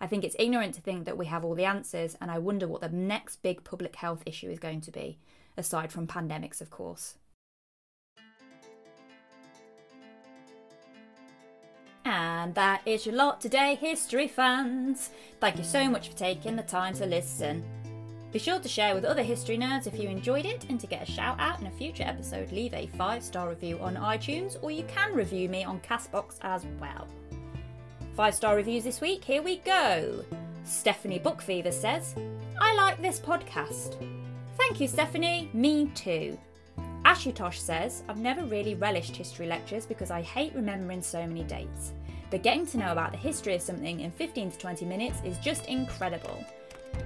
I 0.00 0.06
think 0.06 0.24
it's 0.24 0.36
ignorant 0.38 0.74
to 0.76 0.80
think 0.80 1.04
that 1.04 1.18
we 1.18 1.26
have 1.26 1.44
all 1.44 1.54
the 1.54 1.66
answers, 1.66 2.16
and 2.22 2.30
I 2.30 2.38
wonder 2.38 2.66
what 2.66 2.80
the 2.80 2.88
next 2.88 3.42
big 3.42 3.64
public 3.64 3.96
health 3.96 4.22
issue 4.24 4.48
is 4.48 4.58
going 4.58 4.80
to 4.82 4.90
be, 4.90 5.18
aside 5.58 5.92
from 5.92 6.06
pandemics, 6.06 6.62
of 6.62 6.70
course. 6.70 7.16
And 12.38 12.54
that 12.54 12.82
is 12.86 13.04
your 13.04 13.16
lot 13.16 13.40
today, 13.40 13.74
history 13.74 14.28
fans. 14.28 15.10
Thank 15.40 15.58
you 15.58 15.64
so 15.64 15.90
much 15.90 16.08
for 16.08 16.16
taking 16.16 16.54
the 16.54 16.62
time 16.62 16.94
to 16.94 17.04
listen. 17.04 17.64
Be 18.30 18.38
sure 18.38 18.60
to 18.60 18.68
share 18.68 18.94
with 18.94 19.04
other 19.04 19.24
history 19.24 19.58
nerds 19.58 19.88
if 19.88 19.98
you 19.98 20.08
enjoyed 20.08 20.44
it, 20.44 20.64
and 20.68 20.78
to 20.78 20.86
get 20.86 21.02
a 21.02 21.10
shout 21.10 21.34
out 21.40 21.60
in 21.60 21.66
a 21.66 21.70
future 21.72 22.04
episode, 22.04 22.52
leave 22.52 22.72
a 22.74 22.86
five 22.96 23.24
star 23.24 23.48
review 23.48 23.80
on 23.80 23.96
iTunes, 23.96 24.56
or 24.62 24.70
you 24.70 24.84
can 24.84 25.16
review 25.16 25.48
me 25.48 25.64
on 25.64 25.80
Castbox 25.80 26.36
as 26.42 26.64
well. 26.80 27.08
Five 28.14 28.36
star 28.36 28.54
reviews 28.54 28.84
this 28.84 29.00
week, 29.00 29.24
here 29.24 29.42
we 29.42 29.56
go. 29.56 30.24
Stephanie 30.62 31.18
Bookfever 31.18 31.72
says, 31.72 32.14
I 32.60 32.72
like 32.76 33.02
this 33.02 33.18
podcast. 33.18 33.96
Thank 34.56 34.78
you, 34.78 34.86
Stephanie. 34.86 35.50
Me 35.52 35.86
too. 35.96 36.38
Ashutosh 37.04 37.58
says, 37.58 38.04
I've 38.08 38.20
never 38.20 38.44
really 38.44 38.76
relished 38.76 39.16
history 39.16 39.48
lectures 39.48 39.86
because 39.86 40.12
I 40.12 40.22
hate 40.22 40.54
remembering 40.54 41.02
so 41.02 41.26
many 41.26 41.42
dates. 41.42 41.94
But 42.30 42.42
getting 42.42 42.66
to 42.66 42.78
know 42.78 42.92
about 42.92 43.12
the 43.12 43.18
history 43.18 43.54
of 43.54 43.62
something 43.62 44.00
in 44.00 44.10
15 44.10 44.52
to 44.52 44.58
20 44.58 44.84
minutes 44.84 45.20
is 45.24 45.38
just 45.38 45.66
incredible. 45.66 46.44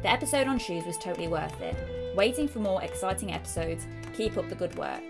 The 0.03 0.11
episode 0.11 0.49
on 0.49 0.59
shoes 0.59 0.85
was 0.85 0.99
totally 0.99 1.29
worth 1.29 1.61
it. 1.61 1.77
Waiting 2.17 2.49
for 2.49 2.59
more 2.59 2.83
exciting 2.83 3.33
episodes, 3.33 3.87
keep 4.15 4.37
up 4.37 4.49
the 4.49 4.55
good 4.55 4.75
work. 4.77 5.03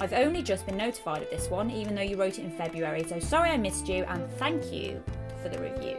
I've 0.00 0.12
only 0.12 0.42
just 0.42 0.66
been 0.66 0.76
notified 0.76 1.22
of 1.22 1.30
this 1.30 1.48
one, 1.48 1.70
even 1.70 1.94
though 1.94 2.02
you 2.02 2.16
wrote 2.16 2.38
it 2.38 2.44
in 2.44 2.50
February, 2.50 3.04
so 3.04 3.18
sorry 3.18 3.50
I 3.50 3.56
missed 3.56 3.88
you 3.88 4.04
and 4.04 4.28
thank 4.32 4.72
you 4.72 5.02
for 5.42 5.48
the 5.48 5.58
review. 5.58 5.96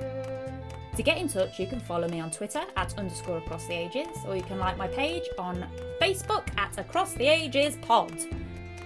To 0.95 1.03
get 1.03 1.17
in 1.17 1.27
touch, 1.27 1.59
you 1.59 1.67
can 1.67 1.79
follow 1.79 2.07
me 2.07 2.21
on 2.21 2.31
Twitter 2.31 2.61
at 2.77 2.97
underscore 2.97 3.37
across 3.39 3.67
the 3.67 3.73
ages, 3.73 4.07
or 4.25 4.35
you 4.35 4.43
can 4.43 4.59
like 4.59 4.77
my 4.77 4.87
page 4.87 5.23
on 5.37 5.65
Facebook 6.01 6.47
at 6.57 6.77
Across 6.77 7.13
the 7.13 7.27
Ages 7.27 7.77
Pod. 7.81 8.13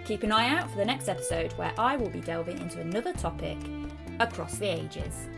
Keep 0.06 0.24
an 0.24 0.32
eye 0.32 0.50
out 0.50 0.70
for 0.72 0.78
the 0.78 0.86
next 0.86 1.08
episode 1.08 1.54
where 1.54 1.72
I 1.78 1.98
will 1.98 2.10
be 2.10 2.22
delving 2.22 2.58
into 2.60 2.80
another 2.80 3.14
topic 3.14 3.58
across 4.20 4.58
the 4.58 4.68
ages. 4.68 5.30